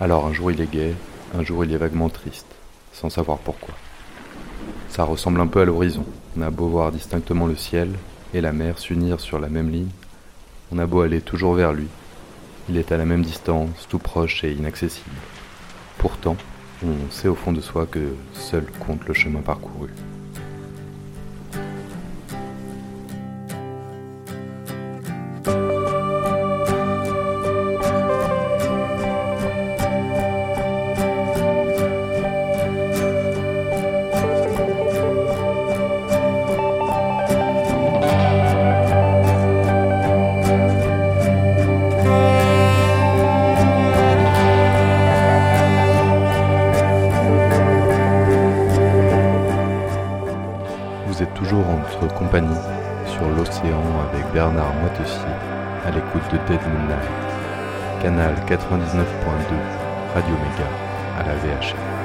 Alors 0.00 0.26
un 0.26 0.32
jour 0.32 0.50
il 0.50 0.60
est 0.60 0.68
gai, 0.68 0.96
un 1.38 1.44
jour 1.44 1.64
il 1.64 1.72
est 1.72 1.76
vaguement 1.76 2.08
triste, 2.08 2.48
sans 2.92 3.10
savoir 3.10 3.38
pourquoi. 3.38 3.74
Ça 4.88 5.04
ressemble 5.04 5.40
un 5.40 5.46
peu 5.46 5.60
à 5.60 5.64
l'horizon. 5.64 6.04
On 6.36 6.42
a 6.42 6.50
beau 6.50 6.66
voir 6.66 6.90
distinctement 6.90 7.46
le 7.46 7.54
ciel 7.54 7.92
et 8.34 8.40
la 8.40 8.50
mer 8.50 8.80
s'unir 8.80 9.20
sur 9.20 9.38
la 9.38 9.48
même 9.48 9.70
ligne, 9.70 9.92
on 10.72 10.80
a 10.80 10.86
beau 10.86 11.02
aller 11.02 11.20
toujours 11.20 11.54
vers 11.54 11.72
lui, 11.72 11.86
il 12.68 12.76
est 12.76 12.90
à 12.90 12.96
la 12.96 13.04
même 13.04 13.22
distance, 13.22 13.86
tout 13.88 14.00
proche 14.00 14.42
et 14.42 14.50
inaccessible. 14.50 15.14
Pourtant, 15.98 16.36
on 16.84 17.10
sait 17.10 17.28
au 17.28 17.34
fond 17.34 17.52
de 17.52 17.60
soi 17.60 17.86
que 17.86 18.14
seul 18.32 18.64
compte 18.86 19.06
le 19.06 19.14
chemin 19.14 19.40
parcouru. 19.40 19.88
Canal 58.06 58.36
99.2 58.48 59.02
Radio 60.14 60.34
Méga 60.36 60.68
à 61.18 61.24
la 61.24 61.34
VHF. 61.34 61.95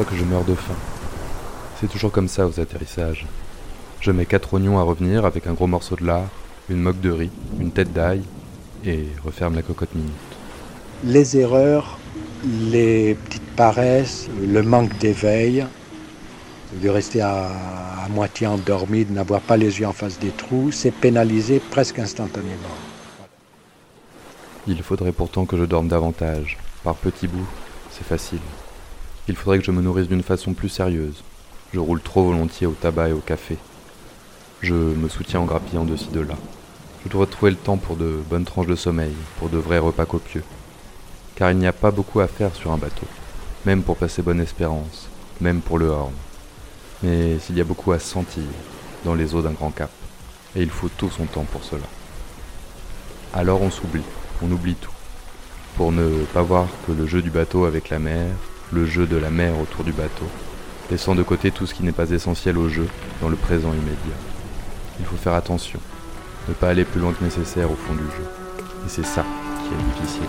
M'aperçois 0.00 0.04
que 0.04 0.16
je 0.16 0.24
meurs 0.24 0.44
de 0.44 0.54
faim. 0.54 0.74
C'est 1.80 1.88
toujours 1.88 2.12
comme 2.12 2.28
ça 2.28 2.46
aux 2.46 2.60
atterrissages. 2.60 3.26
Je 4.00 4.10
mets 4.10 4.26
quatre 4.26 4.54
oignons 4.54 4.78
à 4.78 4.82
revenir 4.82 5.24
avec 5.24 5.46
un 5.46 5.52
gros 5.52 5.66
morceau 5.66 5.96
de 5.96 6.06
lard, 6.06 6.28
une 6.68 6.80
moque 6.80 7.00
de 7.00 7.10
riz, 7.10 7.30
une 7.58 7.70
tête 7.70 7.92
d'ail, 7.92 8.22
et 8.84 9.06
referme 9.24 9.54
la 9.54 9.62
cocotte 9.62 9.94
minute. 9.94 10.10
Les 11.04 11.36
erreurs, 11.36 11.98
les 12.44 13.14
petites 13.14 13.50
paresses, 13.56 14.28
le 14.42 14.62
manque 14.62 14.96
d'éveil, 14.98 15.66
de 16.82 16.88
rester 16.88 17.20
à, 17.20 17.48
à 18.04 18.08
moitié 18.08 18.46
endormi, 18.46 19.04
de 19.04 19.12
n'avoir 19.12 19.40
pas 19.40 19.56
les 19.56 19.80
yeux 19.80 19.86
en 19.86 19.92
face 19.92 20.18
des 20.18 20.30
trous, 20.30 20.70
c'est 20.72 20.92
pénalisé 20.92 21.60
presque 21.70 21.98
instantanément. 21.98 22.76
Il 24.66 24.82
faudrait 24.82 25.12
pourtant 25.12 25.46
que 25.46 25.56
je 25.56 25.64
dorme 25.64 25.88
davantage. 25.88 26.58
Par 26.84 26.94
petits 26.94 27.26
bouts, 27.26 27.48
c'est 27.90 28.06
facile. 28.06 28.40
Il 29.30 29.36
faudrait 29.36 29.60
que 29.60 29.64
je 29.64 29.70
me 29.70 29.80
nourrisse 29.80 30.08
d'une 30.08 30.24
façon 30.24 30.54
plus 30.54 30.68
sérieuse. 30.68 31.22
Je 31.72 31.78
roule 31.78 32.02
trop 32.02 32.24
volontiers 32.24 32.66
au 32.66 32.72
tabac 32.72 33.10
et 33.10 33.12
au 33.12 33.20
café. 33.20 33.58
Je 34.60 34.74
me 34.74 35.08
soutiens 35.08 35.38
en 35.38 35.44
grappillant 35.44 35.84
de 35.84 35.94
ci 35.94 36.08
de 36.08 36.18
là. 36.18 36.34
Je 37.04 37.10
dois 37.10 37.28
trouver 37.28 37.52
le 37.52 37.56
temps 37.56 37.76
pour 37.76 37.94
de 37.94 38.20
bonnes 38.28 38.44
tranches 38.44 38.66
de 38.66 38.74
sommeil, 38.74 39.14
pour 39.38 39.48
de 39.48 39.56
vrais 39.56 39.78
repas 39.78 40.04
copieux. 40.04 40.42
Car 41.36 41.52
il 41.52 41.58
n'y 41.58 41.68
a 41.68 41.72
pas 41.72 41.92
beaucoup 41.92 42.18
à 42.18 42.26
faire 42.26 42.56
sur 42.56 42.72
un 42.72 42.76
bateau, 42.76 43.06
même 43.66 43.84
pour 43.84 43.96
passer 43.96 44.20
bonne 44.20 44.40
espérance, 44.40 45.08
même 45.40 45.60
pour 45.60 45.78
le 45.78 45.86
horn. 45.86 46.12
Mais 47.04 47.38
s'il 47.38 47.56
y 47.56 47.60
a 47.60 47.64
beaucoup 47.64 47.92
à 47.92 48.00
sentir 48.00 48.42
dans 49.04 49.14
les 49.14 49.36
eaux 49.36 49.42
d'un 49.42 49.52
grand 49.52 49.70
cap, 49.70 49.92
et 50.56 50.62
il 50.62 50.70
faut 50.70 50.88
tout 50.88 51.08
son 51.08 51.26
temps 51.26 51.46
pour 51.52 51.62
cela. 51.62 51.86
Alors 53.32 53.62
on 53.62 53.70
s'oublie, 53.70 54.02
on 54.42 54.50
oublie 54.50 54.74
tout, 54.74 54.90
pour 55.76 55.92
ne 55.92 56.24
pas 56.34 56.42
voir 56.42 56.66
que 56.84 56.90
le 56.90 57.06
jeu 57.06 57.22
du 57.22 57.30
bateau 57.30 57.64
avec 57.64 57.90
la 57.90 58.00
mer, 58.00 58.26
le 58.72 58.86
jeu 58.86 59.06
de 59.06 59.16
la 59.16 59.30
mer 59.30 59.58
autour 59.58 59.84
du 59.84 59.92
bateau, 59.92 60.26
laissant 60.90 61.14
de 61.14 61.22
côté 61.22 61.50
tout 61.50 61.66
ce 61.66 61.74
qui 61.74 61.82
n'est 61.82 61.92
pas 61.92 62.10
essentiel 62.10 62.58
au 62.58 62.68
jeu 62.68 62.86
dans 63.20 63.28
le 63.28 63.36
présent 63.36 63.72
immédiat. 63.72 64.16
Il 64.98 65.06
faut 65.06 65.16
faire 65.16 65.34
attention, 65.34 65.80
ne 66.48 66.54
pas 66.54 66.68
aller 66.68 66.84
plus 66.84 67.00
loin 67.00 67.12
que 67.12 67.24
nécessaire 67.24 67.70
au 67.70 67.76
fond 67.76 67.94
du 67.94 68.04
jeu. 68.04 68.24
Et 68.86 68.88
c'est 68.88 69.04
ça 69.04 69.24
qui 69.62 69.68
est 69.74 70.02
difficile. 70.02 70.26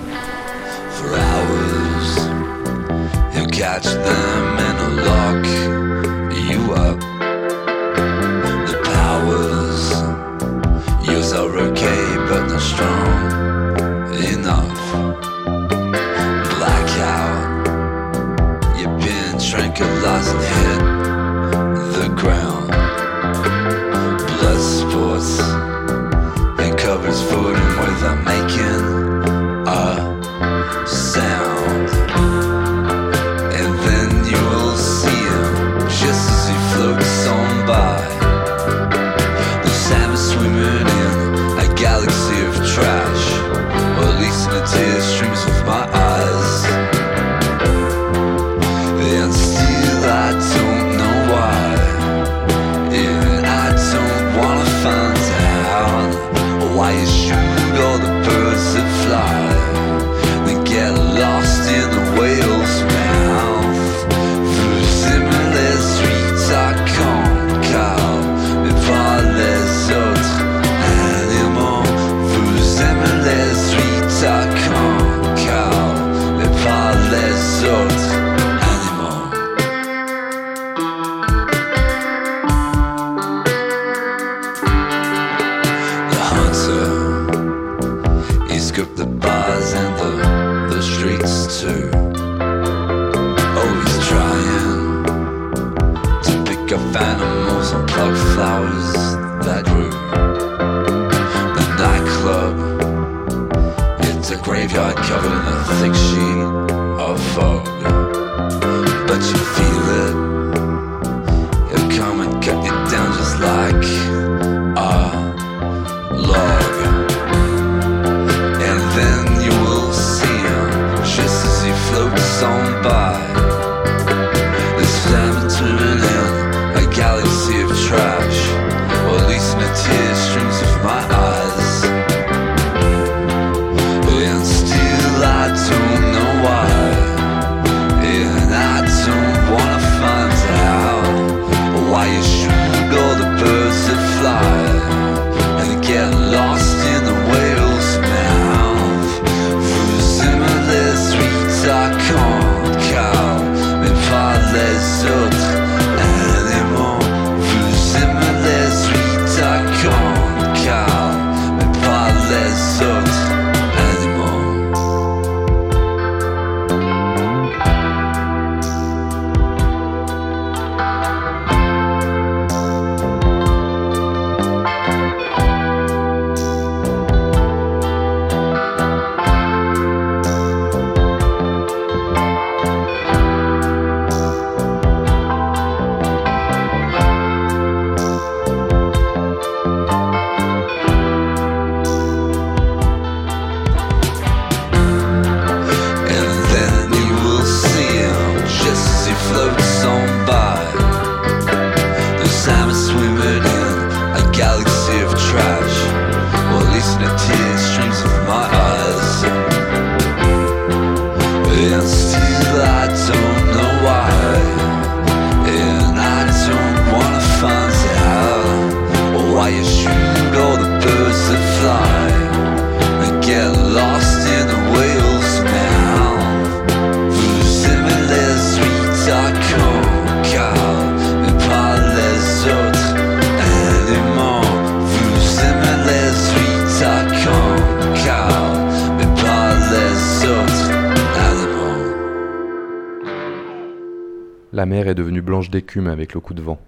Avec 245.80 246.14
le 246.14 246.20
coup 246.20 246.34
de 246.34 246.42
vent. 246.42 246.60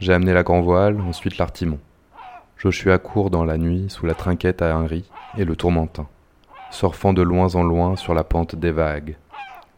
J'ai 0.00 0.12
amené 0.12 0.32
la 0.32 0.42
grand 0.42 0.60
voile, 0.60 1.00
ensuite 1.00 1.38
l'artimon. 1.38 1.78
Joshua 2.56 2.98
court 2.98 3.30
dans 3.30 3.44
la 3.44 3.56
nuit 3.56 3.86
sous 3.88 4.04
la 4.04 4.14
trinquette 4.14 4.62
à 4.62 4.74
un 4.74 4.86
riz 4.86 5.08
et 5.36 5.44
le 5.44 5.54
tourmentin, 5.54 6.08
surfant 6.70 7.12
de 7.12 7.22
loin 7.22 7.54
en 7.54 7.62
loin 7.62 7.94
sur 7.94 8.14
la 8.14 8.24
pente 8.24 8.56
des 8.56 8.72
vagues. 8.72 9.16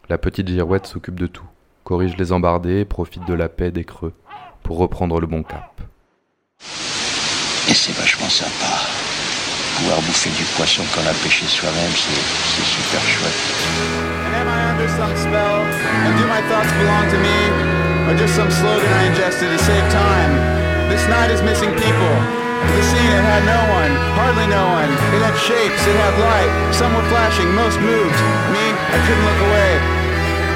La 0.09 0.17
petite 0.17 0.49
girouette 0.49 0.87
s'occupe 0.87 1.21
de 1.21 1.27
tout, 1.27 1.45
corrige 1.85 2.17
les 2.17 2.33
embardés, 2.33 2.87
profite 2.87 3.27
de 3.27 3.35
la 3.35 3.51
paix 3.51 3.71
des 3.71 3.85
creux 3.85 4.15
pour 4.63 4.79
reprendre 4.79 5.21
le 5.21 5.27
bon 5.27 5.43
cap. 5.43 5.83
Et 7.69 7.75
c'est 7.75 7.93
vachement 7.93 8.31
sympa. 8.31 8.81
Pouvoir 9.77 9.99
bouffer 9.99 10.31
du 10.31 10.45
poisson 10.57 10.83
qu'on 10.95 11.07
a 11.07 11.13
pêché 11.23 11.45
soi-même, 11.47 11.93
c'est 11.93 12.13
c'est 12.13 12.65
super 12.65 13.03
chouette. 13.03 13.61
Or 18.09 18.15
just 18.17 18.37
some 18.37 18.51
slogan 18.51 18.89
I 18.89 19.11
ingested 19.11 19.51
to 19.51 19.59
save 19.61 19.85
time? 19.93 20.33
This 20.89 21.05
night 21.09 21.31
is 21.31 21.43
missing 21.43 21.71
people. 21.75 22.15
The 22.61 22.85
scene, 22.93 23.09
it 23.09 23.25
had 23.25 23.43
no 23.49 23.61
one, 23.73 23.93
hardly 24.17 24.45
no 24.47 24.65
one. 24.77 24.91
It 25.17 25.21
had 25.25 25.33
shapes, 25.37 25.81
it 25.89 25.97
had 25.97 26.15
light. 26.21 26.53
Some 26.77 26.93
were 26.93 27.07
flashing, 27.09 27.49
most 27.57 27.81
moved. 27.81 28.21
Me, 28.53 28.65
I 28.77 28.97
couldn't 29.09 29.25
look 29.25 29.41
away. 29.49 29.73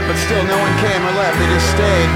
But 0.04 0.16
still, 0.20 0.44
no 0.44 0.58
one 0.60 0.74
came 0.84 1.00
or 1.00 1.14
left, 1.16 1.36
they 1.40 1.48
just 1.48 1.68
stayed. 1.72 2.10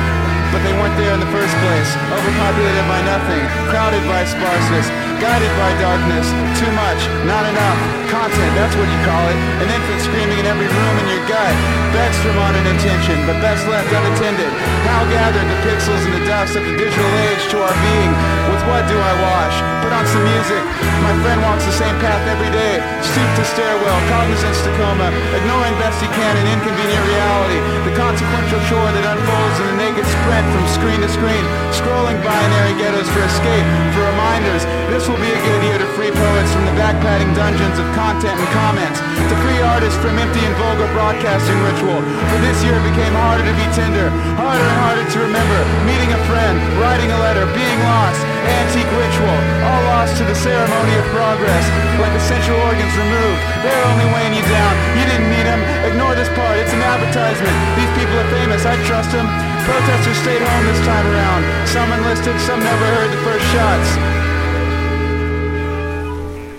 But 0.52 0.60
they 0.64 0.76
weren't 0.76 0.96
there 1.00 1.12
in 1.16 1.20
the 1.20 1.32
first 1.32 1.52
place. 1.64 1.90
Overpopulated 2.12 2.84
by 2.84 3.00
nothing, 3.04 3.42
crowded 3.72 4.04
by 4.04 4.28
sparseness, 4.28 4.88
guided 5.20 5.52
by 5.58 5.70
darkness. 5.82 6.26
Too 6.58 6.72
much, 6.74 7.00
not 7.26 7.44
enough. 7.46 7.78
Content, 8.08 8.52
that's 8.56 8.74
what 8.74 8.88
you 8.88 9.00
call 9.04 9.24
it. 9.28 9.38
An 9.62 9.68
infant 9.68 10.00
screaming 10.00 10.38
in 10.42 10.46
every 10.46 10.66
room 10.66 10.94
in 11.02 11.06
your 11.12 11.24
gut. 11.28 11.54
For 11.98 12.32
modern 12.34 12.66
intention, 12.66 13.14
but 13.28 13.36
best 13.38 13.68
left 13.68 13.90
unattended. 13.92 14.48
How 14.86 15.02
gathered 15.12 15.44
the 15.44 15.58
pixels 15.66 16.02
and 16.08 16.14
the 16.18 16.24
dust 16.26 16.56
of 16.56 16.64
the 16.64 16.74
digital 16.74 17.12
age 17.30 17.42
to 17.52 17.58
our 17.58 17.76
being? 17.84 18.12
With 18.48 18.62
what 18.70 18.86
do 18.88 18.96
I 18.96 19.12
wash? 19.18 19.56
Put 19.82 19.92
on 19.92 20.06
some 20.06 20.24
music. 20.24 20.62
My 21.04 21.14
friend 21.20 21.38
walks 21.42 21.66
the 21.66 21.74
same 21.74 21.94
path 22.00 22.22
every 22.26 22.50
day. 22.54 22.80
Stoop 23.02 23.28
to 23.38 23.44
stairwell, 23.50 23.98
cognizance 24.08 24.62
to 24.66 24.70
coma, 24.78 25.10
ignoring 25.36 25.74
best 25.82 25.98
he 26.00 26.08
can 26.14 26.34
an 26.38 26.46
inconvenient 26.54 27.04
reality. 27.06 27.58
The 27.86 27.94
consequential 27.98 28.60
chore 28.70 28.90
that 28.94 29.04
unfolds 29.04 29.56
in 29.58 29.66
the 29.74 29.78
naked 29.82 30.06
sprint 30.06 30.46
from 30.54 30.64
screen 30.70 30.98
to 31.02 31.10
screen, 31.10 31.44
scrolling 31.74 32.18
binary 32.24 32.78
ghettos 32.78 33.10
for 33.10 33.22
escape, 33.26 33.66
for 33.92 34.02
reminders. 34.06 34.64
This 34.94 35.07
will 35.08 35.16
be 35.24 35.32
a 35.32 35.40
good 35.40 35.62
year 35.64 35.78
to 35.80 35.88
free 35.96 36.12
poets 36.12 36.50
from 36.52 36.68
the 36.68 36.76
backpatting 36.76 37.32
dungeons 37.32 37.80
of 37.80 37.88
content 37.96 38.36
and 38.36 38.48
comments, 38.52 39.00
to 39.00 39.34
free 39.40 39.56
artists 39.64 39.96
from 40.04 40.20
empty 40.20 40.44
and 40.44 40.52
vulgar 40.60 40.84
broadcasting 40.92 41.56
ritual. 41.64 42.04
For 42.28 42.38
this 42.44 42.60
year 42.60 42.76
it 42.76 42.84
became 42.92 43.16
harder 43.16 43.40
to 43.48 43.54
be 43.56 43.64
tender, 43.72 44.12
harder 44.36 44.60
and 44.60 44.78
harder 44.84 45.04
to 45.08 45.18
remember, 45.24 45.60
meeting 45.88 46.12
a 46.12 46.20
friend, 46.28 46.60
writing 46.76 47.08
a 47.08 47.18
letter, 47.24 47.48
being 47.56 47.80
lost, 47.88 48.20
antique 48.44 48.92
ritual, 48.92 49.38
all 49.64 49.82
lost 49.96 50.20
to 50.20 50.28
the 50.28 50.36
ceremony 50.36 50.94
of 51.00 51.04
progress, 51.16 51.64
like 51.96 52.12
essential 52.12 52.60
organs 52.68 52.92
removed. 52.92 53.40
They're 53.64 53.84
only 53.88 54.06
weighing 54.12 54.36
you 54.36 54.44
down. 54.44 54.72
You 54.92 55.08
didn't 55.08 55.32
need 55.32 55.48
them. 55.48 55.60
Ignore 55.88 56.20
this 56.20 56.28
part. 56.36 56.60
It's 56.60 56.72
an 56.76 56.84
advertisement. 56.84 57.56
These 57.80 57.92
people 57.96 58.12
are 58.12 58.30
famous. 58.44 58.68
I 58.68 58.76
trust 58.84 59.16
them. 59.16 59.24
Protesters 59.64 60.20
stayed 60.20 60.44
home 60.44 60.64
this 60.68 60.80
time 60.84 61.06
around. 61.16 61.42
Some 61.64 61.88
enlisted, 61.96 62.36
some 62.44 62.60
never 62.60 62.86
heard 62.92 63.08
the 63.08 63.22
first 63.24 63.46
shots. 63.56 64.27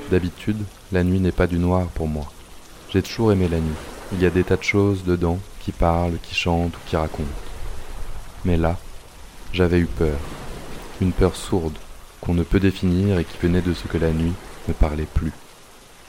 D'habitude, 0.10 0.58
la 0.92 1.04
nuit 1.04 1.20
n'est 1.20 1.32
pas 1.32 1.46
du 1.46 1.60
noir 1.60 1.86
pour 1.94 2.08
moi. 2.08 2.32
J'ai 2.90 3.04
toujours 3.04 3.32
aimé 3.32 3.48
la 3.48 3.60
nuit. 3.60 3.76
Il 4.12 4.20
y 4.20 4.26
a 4.26 4.32
des 4.32 4.44
tas 4.44 4.58
de 4.58 4.64
choses 4.64 5.04
dedans 5.04 5.38
qui 5.60 5.72
parlent, 5.72 6.18
qui 6.24 6.34
chantent 6.34 6.76
ou 6.76 6.80
qui 6.88 6.96
racontent. 6.96 7.30
Mais 8.44 8.58
là, 8.58 8.78
j'avais 9.54 9.78
eu 9.78 9.86
peur. 9.86 10.18
Une 11.00 11.12
peur 11.12 11.36
sourde, 11.36 11.78
qu'on 12.22 12.34
ne 12.34 12.42
peut 12.42 12.60
définir 12.60 13.20
et 13.20 13.24
qui 13.24 13.38
venait 13.38 13.62
de 13.62 13.76
ce 13.76 13.88
que 13.88 14.00
la 14.00 14.10
nuit 14.10 14.34
ne 14.68 14.74
parlait 14.74 15.06
plus. 15.06 15.32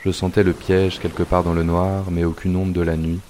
Je 0.03 0.11
sentais 0.11 0.45
le 0.45 0.55
piège 0.55 0.99
quelque 0.99 1.23
part 1.23 1.45
dans 1.45 1.53
le 1.53 1.63
noir, 1.63 2.05
mais 2.11 2.25
aucune 2.25 2.57
onde 2.57 2.73
de 2.73 2.81
la 2.81 2.97
nuit 2.97 3.21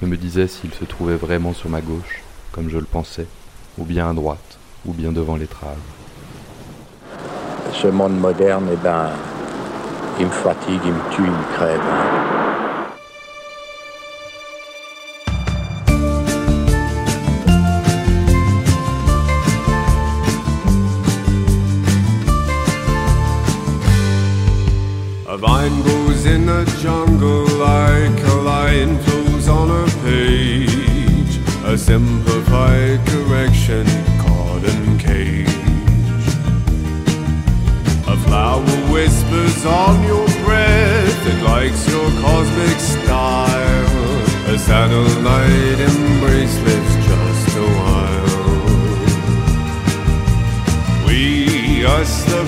ne 0.00 0.06
me 0.06 0.16
disait 0.16 0.46
s'il 0.46 0.72
se 0.72 0.84
trouvait 0.84 1.16
vraiment 1.16 1.54
sur 1.54 1.68
ma 1.68 1.80
gauche, 1.80 2.22
comme 2.52 2.70
je 2.70 2.78
le 2.78 2.84
pensais, 2.84 3.26
ou 3.78 3.84
bien 3.84 4.08
à 4.08 4.14
droite, 4.14 4.58
ou 4.86 4.92
bien 4.92 5.10
devant 5.10 5.34
l'étrave. 5.34 5.76
Ce 7.72 7.88
monde 7.88 8.18
moderne, 8.18 8.68
eh 8.72 8.76
ben, 8.76 9.10
il 10.20 10.26
me 10.26 10.32
fatigue, 10.32 10.80
il 10.84 10.92
me 10.92 11.00
tue, 11.10 11.24
il 11.24 11.30
me 11.30 11.44
crève. 11.54 11.80
A 25.26 25.36
vine 25.36 25.82
grows 25.82 26.26
in 26.26 26.46
the 26.46 26.64
jungle 26.82 27.49
on 39.66 40.02
your 40.04 40.26
breath, 40.44 41.26
it 41.26 41.42
likes 41.42 41.86
your 41.88 42.08
cosmic 42.22 42.78
style. 42.78 44.10
A 44.54 44.58
satellite 44.58 45.80
embrace 45.80 46.56
lives 46.66 46.94
just 47.06 47.56
a 47.56 47.66
while. 47.80 48.10
We, 51.06 51.84
us 51.84 52.24
the 52.24 52.44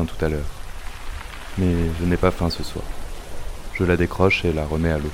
tout 0.00 0.24
à 0.24 0.28
l'heure. 0.28 0.40
Mais 1.58 1.74
je 2.00 2.06
n'ai 2.06 2.16
pas 2.16 2.30
faim 2.30 2.50
ce 2.50 2.62
soir. 2.62 2.84
Je 3.74 3.84
la 3.84 3.96
décroche 3.96 4.44
et 4.44 4.52
la 4.52 4.64
remets 4.64 4.90
à 4.90 4.98
l'eau. 4.98 5.10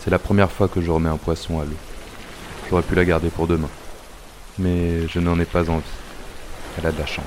C'est 0.00 0.10
la 0.10 0.18
première 0.18 0.50
fois 0.50 0.68
que 0.68 0.80
je 0.80 0.90
remets 0.90 1.08
un 1.08 1.16
poisson 1.16 1.60
à 1.60 1.64
l'eau. 1.64 1.70
J'aurais 2.68 2.82
pu 2.82 2.94
la 2.94 3.04
garder 3.04 3.28
pour 3.28 3.46
demain. 3.46 3.68
Mais 4.58 5.06
je 5.08 5.20
n'en 5.20 5.38
ai 5.38 5.44
pas 5.44 5.70
envie. 5.70 5.84
Elle 6.78 6.86
a 6.86 6.92
de 6.92 6.98
la 6.98 7.06
chance. 7.06 7.24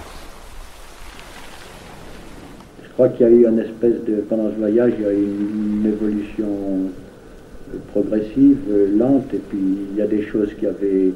Je 2.84 2.90
crois 2.94 3.10
qu'il 3.10 3.26
y 3.26 3.30
a 3.30 3.32
eu 3.32 3.48
une 3.48 3.60
espèce 3.60 4.04
de, 4.06 4.22
pendant 4.28 4.50
ce 4.50 4.56
voyage, 4.56 4.94
il 4.98 5.04
y 5.04 5.08
a 5.08 5.12
eu 5.12 5.24
une, 5.24 5.86
évolution 5.86 6.48
euh, 6.48 7.78
progressive, 7.92 8.58
euh, 8.70 8.98
lente, 8.98 9.34
et 9.34 9.38
puis 9.38 9.60
il 9.92 9.98
y 9.98 10.02
a 10.02 10.08
des 10.08 10.26
choses 10.26 10.50
qui 10.58 10.66
avaient, 10.66 11.12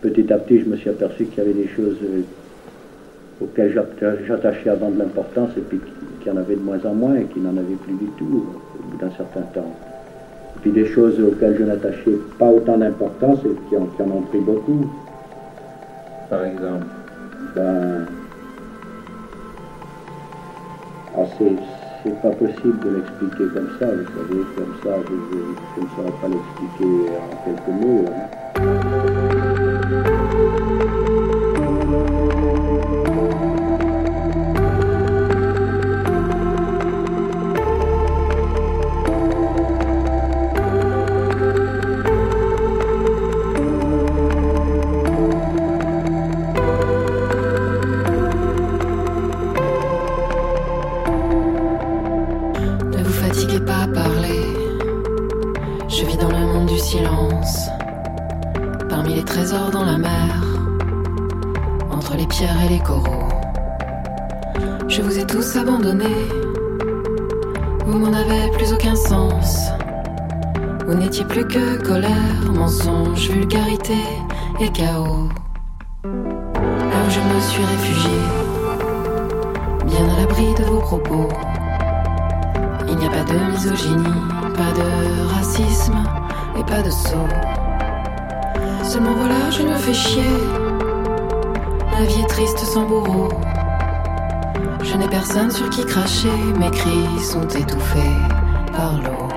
petit 0.00 0.32
à 0.32 0.38
petit, 0.38 0.60
je 0.60 0.64
me 0.64 0.76
suis 0.76 0.88
aperçu 0.88 1.26
qu'il 1.26 1.38
y 1.38 1.40
avait 1.42 1.52
des 1.52 1.68
choses 1.68 1.98
auxquelles 3.42 3.72
j'atta- 3.72 4.22
j'attachais 4.26 4.70
avant 4.70 4.90
de 4.90 4.98
l'importance, 4.98 5.50
et 5.56 5.60
puis 5.60 5.78
qui- 6.22 6.30
en 6.30 6.36
avait 6.38 6.54
de 6.56 6.62
moins 6.62 6.78
en 6.86 6.94
moins, 6.94 7.16
et 7.16 7.24
qui 7.24 7.38
n'en 7.40 7.50
avaient 7.56 7.74
plus 7.84 7.92
du 7.94 8.06
tout 8.16 8.46
au 8.78 8.82
bout 8.90 8.96
d'un 8.98 9.10
certain 9.10 9.42
temps. 9.52 9.70
Et 10.56 10.58
puis 10.62 10.70
des 10.70 10.86
choses 10.86 11.20
auxquelles 11.20 11.56
je 11.58 11.64
n'attachais 11.64 12.16
pas 12.38 12.46
autant 12.48 12.78
d'importance, 12.78 13.40
et 13.44 13.54
qui 13.68 13.76
en, 13.76 13.84
qui 13.86 14.02
en 14.02 14.06
ont 14.10 14.22
pris 14.22 14.38
beaucoup. 14.40 14.86
Par 16.30 16.44
exemple. 16.44 16.86
Ben, 17.54 18.06
ah, 21.16 21.20
c'est, 21.38 21.52
c'est 22.02 22.22
pas 22.22 22.30
possible 22.30 22.78
de 22.84 22.90
l'expliquer 22.96 23.44
comme 23.52 23.68
ça, 23.78 23.86
vous 23.86 24.04
savez, 24.16 24.42
comme 24.56 24.74
ça, 24.82 24.96
je, 25.08 25.14
je- 25.14 25.54
je 25.76 25.80
ne 25.82 25.88
saurais 25.96 26.16
pas 26.20 26.28
l'expliquer 26.28 27.10
en 27.18 27.44
quelques 27.44 27.82
mots. 27.84 28.04
hein. 28.08 28.73
Et 74.60 74.68
chaos. 74.68 75.28
Là 76.04 76.10
où 77.06 77.10
je 77.10 77.20
me 77.20 77.40
suis 77.40 77.64
réfugié, 77.64 78.18
bien 79.86 80.08
à 80.08 80.20
l'abri 80.20 80.54
de 80.54 80.64
vos 80.64 80.80
propos. 80.80 81.28
Il 82.88 82.96
n'y 82.96 83.06
a 83.06 83.10
pas 83.10 83.24
de 83.24 83.38
misogynie, 83.50 84.22
pas 84.54 84.72
de 84.72 85.34
racisme 85.34 85.98
et 86.58 86.64
pas 86.64 86.82
de 86.82 86.90
saut. 86.90 87.28
Seulement 88.82 89.14
voilà, 89.14 89.50
je 89.50 89.62
me 89.62 89.74
fais 89.76 89.94
chier. 89.94 90.22
La 91.98 92.04
vie 92.04 92.20
est 92.20 92.28
triste 92.28 92.58
sans 92.58 92.86
bourreau. 92.86 93.28
Je 94.82 94.96
n'ai 94.96 95.08
personne 95.08 95.50
sur 95.50 95.68
qui 95.70 95.84
cracher, 95.84 96.28
mes 96.60 96.70
cris 96.70 97.20
sont 97.20 97.48
étouffés 97.48 98.16
par 98.76 99.00
l'eau. 99.02 99.33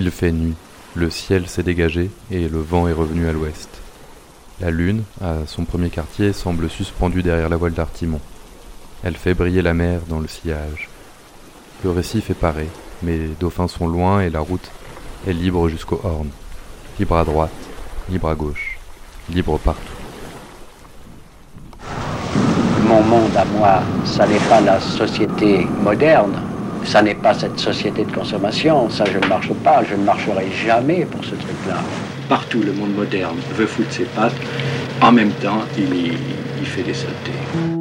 Il 0.00 0.12
fait 0.12 0.30
nuit, 0.30 0.54
le 0.94 1.10
ciel 1.10 1.48
s'est 1.48 1.64
dégagé 1.64 2.08
et 2.30 2.48
le 2.48 2.60
vent 2.60 2.86
est 2.86 2.92
revenu 2.92 3.28
à 3.28 3.32
l'ouest. 3.32 3.68
La 4.60 4.70
lune, 4.70 5.02
à 5.20 5.38
son 5.48 5.64
premier 5.64 5.90
quartier, 5.90 6.32
semble 6.32 6.70
suspendue 6.70 7.24
derrière 7.24 7.48
la 7.48 7.56
voile 7.56 7.72
d'Artimon. 7.72 8.20
Elle 9.02 9.16
fait 9.16 9.34
briller 9.34 9.60
la 9.60 9.74
mer 9.74 10.02
dans 10.08 10.20
le 10.20 10.28
sillage. 10.28 10.88
Le 11.82 11.90
récif 11.90 12.30
est 12.30 12.34
paré, 12.34 12.68
mais 13.02 13.18
les 13.18 13.34
dauphins 13.40 13.66
sont 13.66 13.88
loin 13.88 14.20
et 14.20 14.30
la 14.30 14.38
route 14.38 14.70
est 15.26 15.32
libre 15.32 15.68
jusqu'au 15.68 16.00
Horn. 16.04 16.28
Libre 17.00 17.16
à 17.16 17.24
droite, 17.24 17.50
libre 18.08 18.28
à 18.28 18.36
gauche, 18.36 18.78
libre 19.28 19.58
partout. 19.58 19.82
Mon 22.86 23.02
monde 23.02 23.36
à 23.36 23.44
moi, 23.46 23.82
ça 24.04 24.28
n'est 24.28 24.48
pas 24.48 24.60
la 24.60 24.78
société 24.78 25.66
moderne, 25.82 26.40
ça 26.84 27.02
n'est 27.02 27.14
pas 27.14 27.34
cette 27.34 27.58
société 27.58 28.04
de 28.04 28.12
consommation, 28.12 28.88
ça 28.90 29.04
je 29.04 29.18
ne 29.18 29.26
marche 29.26 29.52
pas, 29.64 29.82
je 29.88 29.94
ne 29.94 30.04
marcherai 30.04 30.46
jamais 30.66 31.04
pour 31.04 31.24
ce 31.24 31.34
truc-là. 31.34 31.76
Partout 32.28 32.60
le 32.62 32.72
monde 32.72 32.94
moderne 32.94 33.36
veut 33.54 33.66
foutre 33.66 33.92
ses 33.92 34.04
pattes, 34.04 34.34
en 35.00 35.12
même 35.12 35.32
temps 35.42 35.62
il, 35.76 36.66
fait 36.66 36.82
des 36.82 36.94
saletés. 36.94 37.77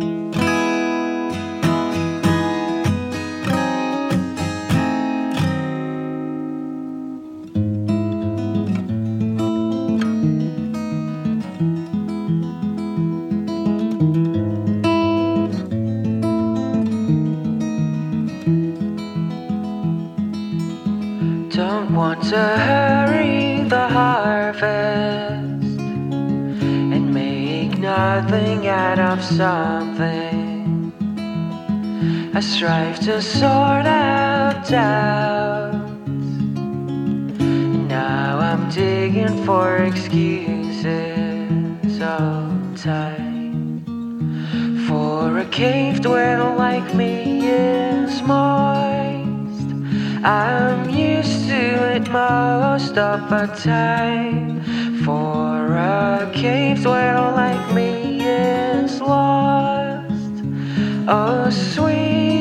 To 33.07 33.21
sort 33.21 33.85
out 33.85 34.67
doubts. 34.67 35.79
Now 37.87 38.37
I'm 38.37 38.69
digging 38.69 39.45
for 39.45 39.77
excuses 39.77 40.91
all 42.01 42.51
time 42.75 43.85
for 44.89 45.37
a 45.39 45.45
cave 45.45 46.01
dweller 46.01 46.53
like 46.57 46.93
me 46.95 47.47
is 47.47 48.21
moist. 48.23 49.69
I'm 50.25 50.89
used 50.89 51.47
to 51.47 51.95
it 51.95 52.09
most 52.11 52.97
of 52.97 53.29
the 53.29 53.47
time. 53.55 54.61
For 55.05 55.77
a 55.77 56.29
cave 56.35 56.81
dweller 56.81 57.31
like 57.31 57.73
me 57.73 58.21
is 58.25 58.99
lost. 58.99 60.43
Oh, 61.07 61.49
sweet 61.49 62.36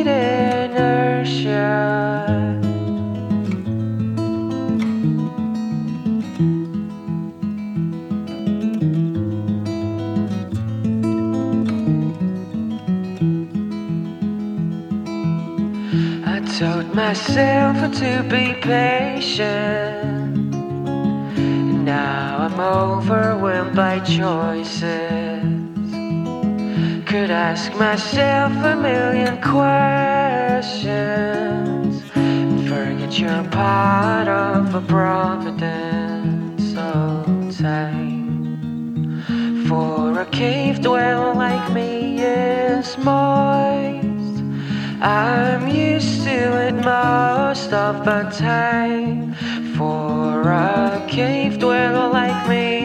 myself 17.07 17.77
to 17.95 18.13
be 18.29 18.53
patient. 18.55 20.53
Now 21.85 22.39
I'm 22.47 22.59
overwhelmed 22.59 23.77
by 23.77 24.01
choices. 24.01 25.45
Could 27.07 27.31
ask 27.31 27.73
myself 27.77 28.51
a 28.73 28.75
million 28.75 29.41
questions. 29.41 30.83
Forget 32.69 33.17
you're 33.21 33.45
part 33.51 34.27
of 34.27 34.75
a 34.75 34.81
providence 34.81 36.77
all 36.77 37.25
time. 37.53 39.23
For 39.69 40.19
a 40.19 40.27
cave 40.27 40.81
dweller 40.81 41.35
like 41.35 41.73
me 41.73 42.21
is 42.21 42.99
moist. 42.99 44.16
I'm 45.01 45.69
used 45.69 46.25
to 46.25 46.69
it 46.69 46.75
most 46.75 47.73
of 47.73 48.05
the 48.05 48.23
time. 48.37 49.35
For 49.77 50.43
a 50.51 51.07
cave 51.09 51.59
dweller 51.59 52.09
like 52.09 52.49
me 52.49 52.76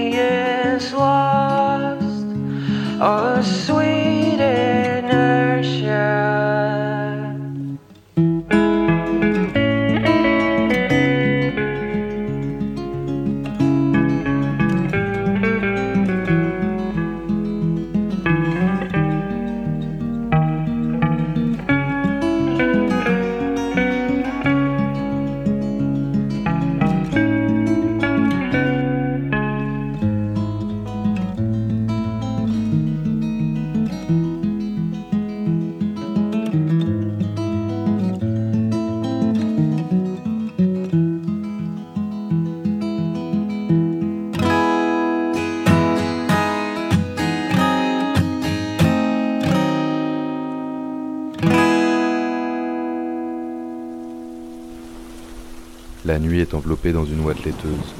nuit 56.22 56.39
est 56.39 56.53
enveloppée 56.53 56.93
dans 56.93 57.05
une 57.05 57.22
ouate 57.22 57.43
laiteuse. 57.43 57.93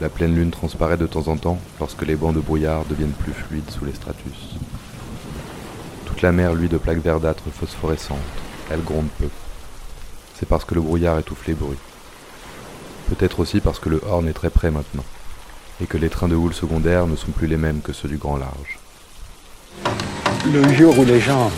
La 0.00 0.08
pleine 0.08 0.34
lune 0.34 0.50
transparaît 0.50 0.96
de 0.96 1.06
temps 1.06 1.28
en 1.28 1.36
temps 1.36 1.58
lorsque 1.78 2.02
les 2.02 2.16
bancs 2.16 2.34
de 2.34 2.40
brouillard 2.40 2.84
deviennent 2.86 3.12
plus 3.12 3.32
fluides 3.32 3.70
sous 3.70 3.84
les 3.84 3.92
stratus. 3.92 4.56
Toute 6.06 6.22
la 6.22 6.32
mer 6.32 6.54
luit 6.54 6.68
de 6.68 6.78
plaques 6.78 7.02
verdâtres 7.02 7.50
phosphorescentes. 7.52 8.18
Elle 8.70 8.82
gronde 8.82 9.08
peu. 9.18 9.28
C'est 10.34 10.48
parce 10.48 10.64
que 10.64 10.74
le 10.74 10.80
brouillard 10.80 11.18
étouffe 11.18 11.46
les 11.46 11.54
bruits. 11.54 11.76
Peut-être 13.08 13.40
aussi 13.40 13.60
parce 13.60 13.78
que 13.78 13.88
le 13.88 14.00
Horn 14.06 14.26
est 14.28 14.32
très 14.32 14.50
près 14.50 14.70
maintenant, 14.70 15.04
et 15.82 15.86
que 15.86 15.98
les 15.98 16.08
trains 16.08 16.28
de 16.28 16.36
houle 16.36 16.54
secondaires 16.54 17.06
ne 17.06 17.16
sont 17.16 17.32
plus 17.32 17.46
les 17.46 17.56
mêmes 17.56 17.80
que 17.80 17.92
ceux 17.92 18.08
du 18.08 18.16
grand 18.16 18.36
large. 18.36 18.78
Le 20.50 20.72
jour 20.72 20.98
où 20.98 21.04
les 21.04 21.20
gens 21.20 21.50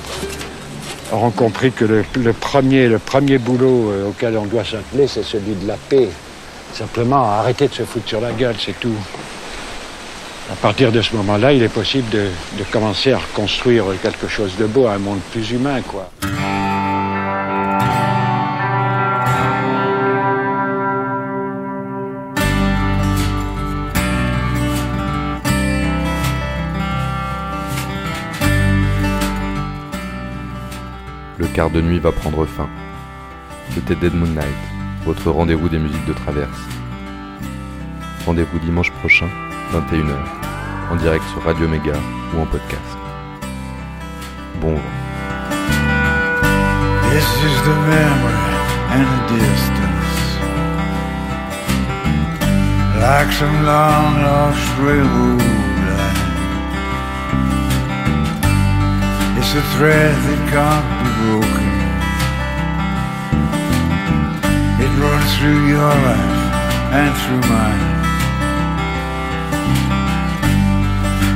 auront 1.13 1.31
compris 1.31 1.73
que 1.73 1.85
le, 1.85 2.33
premier 2.33 3.39
boulot 3.39 3.91
euh, 3.91 4.09
auquel 4.09 4.37
on 4.37 4.47
doit 4.47 4.65
s'atteler, 4.65 5.07
c'est 5.07 5.23
celui 5.23 5.55
de 5.55 5.69
la 5.69 5.77
paix. 5.77 6.09
Simplement 6.75 7.31
arrêter 7.31 7.69
de 7.69 7.75
se 7.75 7.83
foutre 7.85 8.09
sur 8.09 8.21
la 8.21 8.33
gueule, 8.33 8.57
c'est 8.59 8.79
tout. 8.81 8.97
À 10.51 10.57
partir 10.57 10.91
de 10.91 11.01
ce 11.03 11.15
moment-là, 11.17 11.53
il 11.53 11.63
est 11.63 11.69
possible 11.69 12.09
de, 12.11 12.29
de 12.59 12.65
commencer 12.71 13.13
à 13.13 13.19
reconstruire 13.19 13.85
quelque 14.03 14.27
chose 14.27 14.57
de 14.59 14.67
beau, 14.67 14.87
un 14.87 14.99
monde 14.99 15.21
plus 15.31 15.51
humain, 15.51 15.81
quoi. 15.83 16.11
Quart 31.53 31.71
de 31.71 31.81
nuit 31.81 31.99
va 31.99 32.13
prendre 32.13 32.47
fin. 32.47 32.69
C'était 33.71 33.95
Dead 33.95 34.15
Moon 34.15 34.29
Night, 34.29 34.45
votre 35.05 35.31
rendez-vous 35.31 35.69
des 35.69 35.79
musiques 35.79 36.07
de 36.07 36.13
traverse. 36.13 36.61
Rendez-vous 38.27 38.59
dimanche 38.59 38.91
prochain, 38.93 39.29
21h, 39.73 40.17
en 40.91 40.97
direct 40.97 41.25
sur 41.33 41.43
Radio 41.43 41.69
Méga 41.69 41.95
ou 42.35 42.41
en 42.41 42.47
podcast. 42.47 42.97
Bon 44.61 44.75
vent. 44.75 44.81
It's 59.55 59.61
a 59.61 59.69
thread 59.77 60.17
that 60.17 60.43
can't 60.49 60.89
be 60.97 61.09
broken. 61.21 61.69
It 64.81 64.93
runs 64.97 65.31
through 65.37 65.69
your 65.69 65.93
life 65.93 66.41
and 66.97 67.13
through 67.21 67.45
mine. 67.53 67.89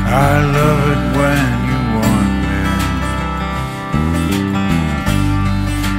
I 0.08 0.32
love 0.56 0.82
it 0.94 1.02
when 1.20 1.44
you 1.68 1.78
want 1.92 2.32
me. 2.48 2.64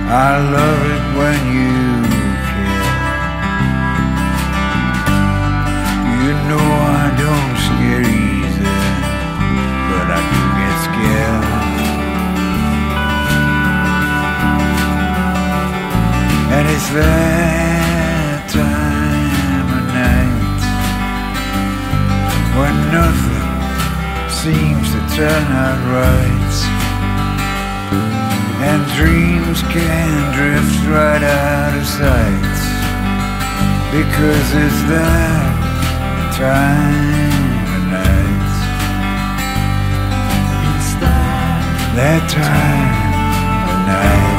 I 0.10 0.42
love 0.58 0.82
it 0.96 1.06
when 1.22 1.40
you 1.54 1.78
care. 2.50 2.98
You 6.26 6.34
know 6.50 6.66
I 6.66 7.14
don't 7.22 7.54
scare 7.62 8.02
easy, 8.02 8.17
It's 16.78 16.90
that 16.94 18.46
time 18.54 19.68
of 19.78 19.86
night 19.98 20.62
when 22.54 22.76
nothing 22.94 23.50
seems 24.30 24.86
to 24.94 25.02
turn 25.18 25.46
out 25.58 25.82
right. 25.90 26.58
And 28.62 28.86
dreams 28.94 29.66
can 29.74 30.14
drift 30.38 30.78
right 30.86 31.26
out 31.26 31.74
of 31.74 31.86
sight 31.98 32.62
because 33.90 34.48
it's 34.62 34.82
that 34.94 35.58
time 36.38 37.58
of 37.74 37.84
night. 37.90 38.54
It's 40.78 40.94
that, 41.02 41.58
that 41.98 42.22
time 42.30 43.66
of 43.66 43.88
night. 43.88 44.37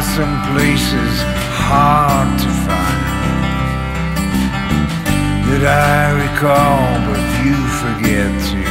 Are 0.00 0.16
some 0.16 0.36
places 0.52 1.14
hard 1.68 2.28
to 2.40 2.50
find 2.64 3.02
that 5.46 5.64
I 5.68 6.16
recall, 6.24 6.84
but 7.08 7.22
you 7.44 7.56
forget 7.82 8.30
to. 8.48 8.62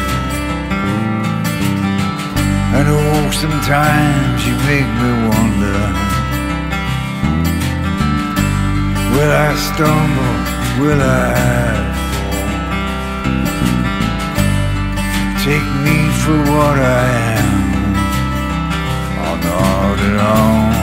And 2.78 2.86
oh, 2.98 3.30
sometimes 3.46 4.38
you 4.48 4.56
make 4.72 4.90
me 5.02 5.12
wonder 5.30 5.80
Will 9.14 9.34
I 9.48 9.50
stumble? 9.70 10.38
Will 10.82 11.02
I 11.02 11.36
fall? 12.16 12.50
Take 15.46 15.70
me 15.86 15.98
for 16.24 16.38
what 16.54 16.78
I 16.78 17.06
am 17.38 17.52
or 19.26 19.36
not 19.46 19.98
at 20.10 20.18
all 20.34 20.79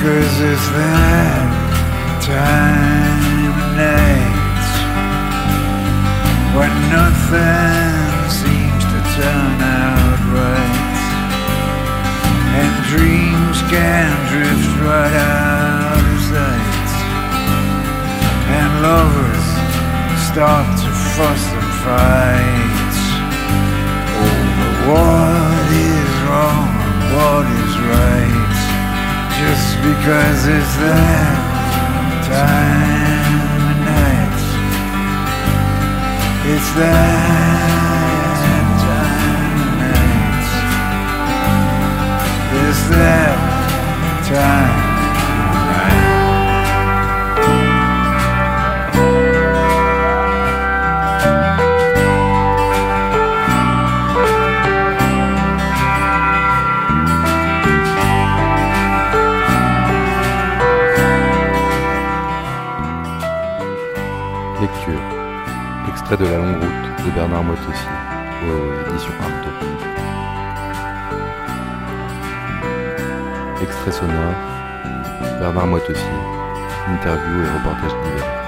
Because 0.00 0.40
it's 0.40 0.68
that 0.80 1.44
time 2.24 3.52
of 3.52 3.58
night 3.76 4.64
When 6.56 6.72
nothing 6.88 8.32
seems 8.32 8.80
to 8.80 8.98
turn 9.20 9.60
out 9.60 10.20
right. 10.32 11.00
And 12.56 12.72
dreams 12.88 13.60
can 13.68 14.08
drift 14.32 14.72
right 14.80 15.16
out 15.20 16.00
of 16.00 16.20
sight. 16.32 16.92
And 18.56 18.70
lovers 18.80 19.48
start 20.32 20.64
to 20.80 20.90
fuss 21.12 21.44
and 21.60 21.72
fight 21.84 22.96
Over 24.16 24.70
what 24.88 25.68
is 25.76 26.12
wrong 26.24 26.72
and 26.88 27.00
what 27.12 27.44
is 27.52 27.74
right 27.84 28.39
Just 29.40 29.76
because 29.78 30.40
it's 30.48 30.74
that 30.84 31.36
time 32.28 33.40
of 33.68 33.76
night. 33.88 34.40
It's 36.52 36.70
that 36.76 38.00
time 38.84 39.60
of 39.64 39.72
night. 39.80 40.48
It's 42.68 42.82
that 42.90 43.36
time 44.28 44.89
De 66.10 66.24
La 66.24 66.38
longue 66.38 66.56
route 66.56 67.06
de 67.06 67.10
Bernard 67.12 67.44
Moitessier 67.44 67.88
aux 68.42 68.90
éditions 68.90 69.12
Artaud. 69.20 69.50
Extrait 73.62 73.92
sonore. 73.92 74.34
Bernard 75.38 75.68
Moitessier. 75.68 76.04
Interview 76.88 77.44
et 77.44 77.58
reportage 77.58 77.92
divers. 78.02 78.39